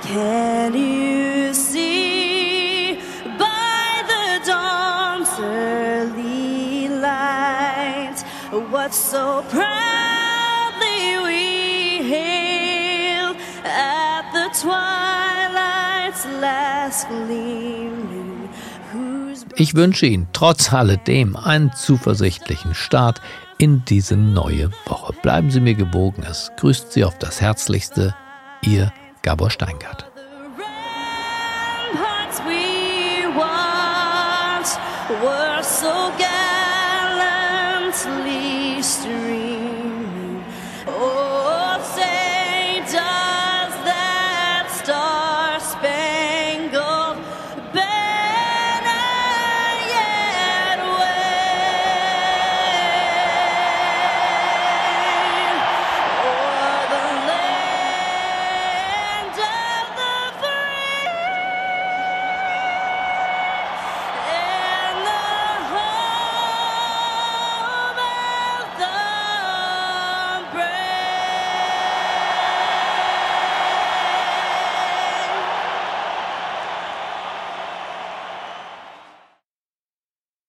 Can 0.02 0.74
you 0.74 1.54
see 1.54 2.98
by 3.38 4.04
the 4.08 4.46
dawn's 4.46 5.30
early 5.40 6.88
light 6.90 8.24
what 8.72 8.94
so 8.94 9.44
proudly 9.50 11.18
we 11.24 12.04
hailed 12.10 13.38
at 13.64 14.26
the 14.34 14.50
twilight's 14.60 16.26
last 16.42 17.08
gleaming? 17.08 18.50
Whose 18.92 19.46
Ich 19.56 19.76
wünsche 19.76 20.06
Ihnen 20.06 20.28
trotz 20.34 20.74
alledem 20.74 21.36
einen 21.36 21.72
zuversichtlichen 21.74 22.74
Start 22.76 23.22
in 23.64 23.86
diese 23.86 24.18
neue 24.18 24.72
Woche. 24.88 25.14
Bleiben 25.22 25.50
Sie 25.50 25.62
mir 25.62 25.74
gewogen. 25.74 26.24
Es 26.30 26.52
grüßt 26.58 26.92
Sie 26.92 27.06
auf 27.06 27.18
das 27.18 27.40
Herzlichste, 27.40 28.14
Ihr 28.62 28.92
Gabor 29.22 29.52
Steingart. 29.52 30.13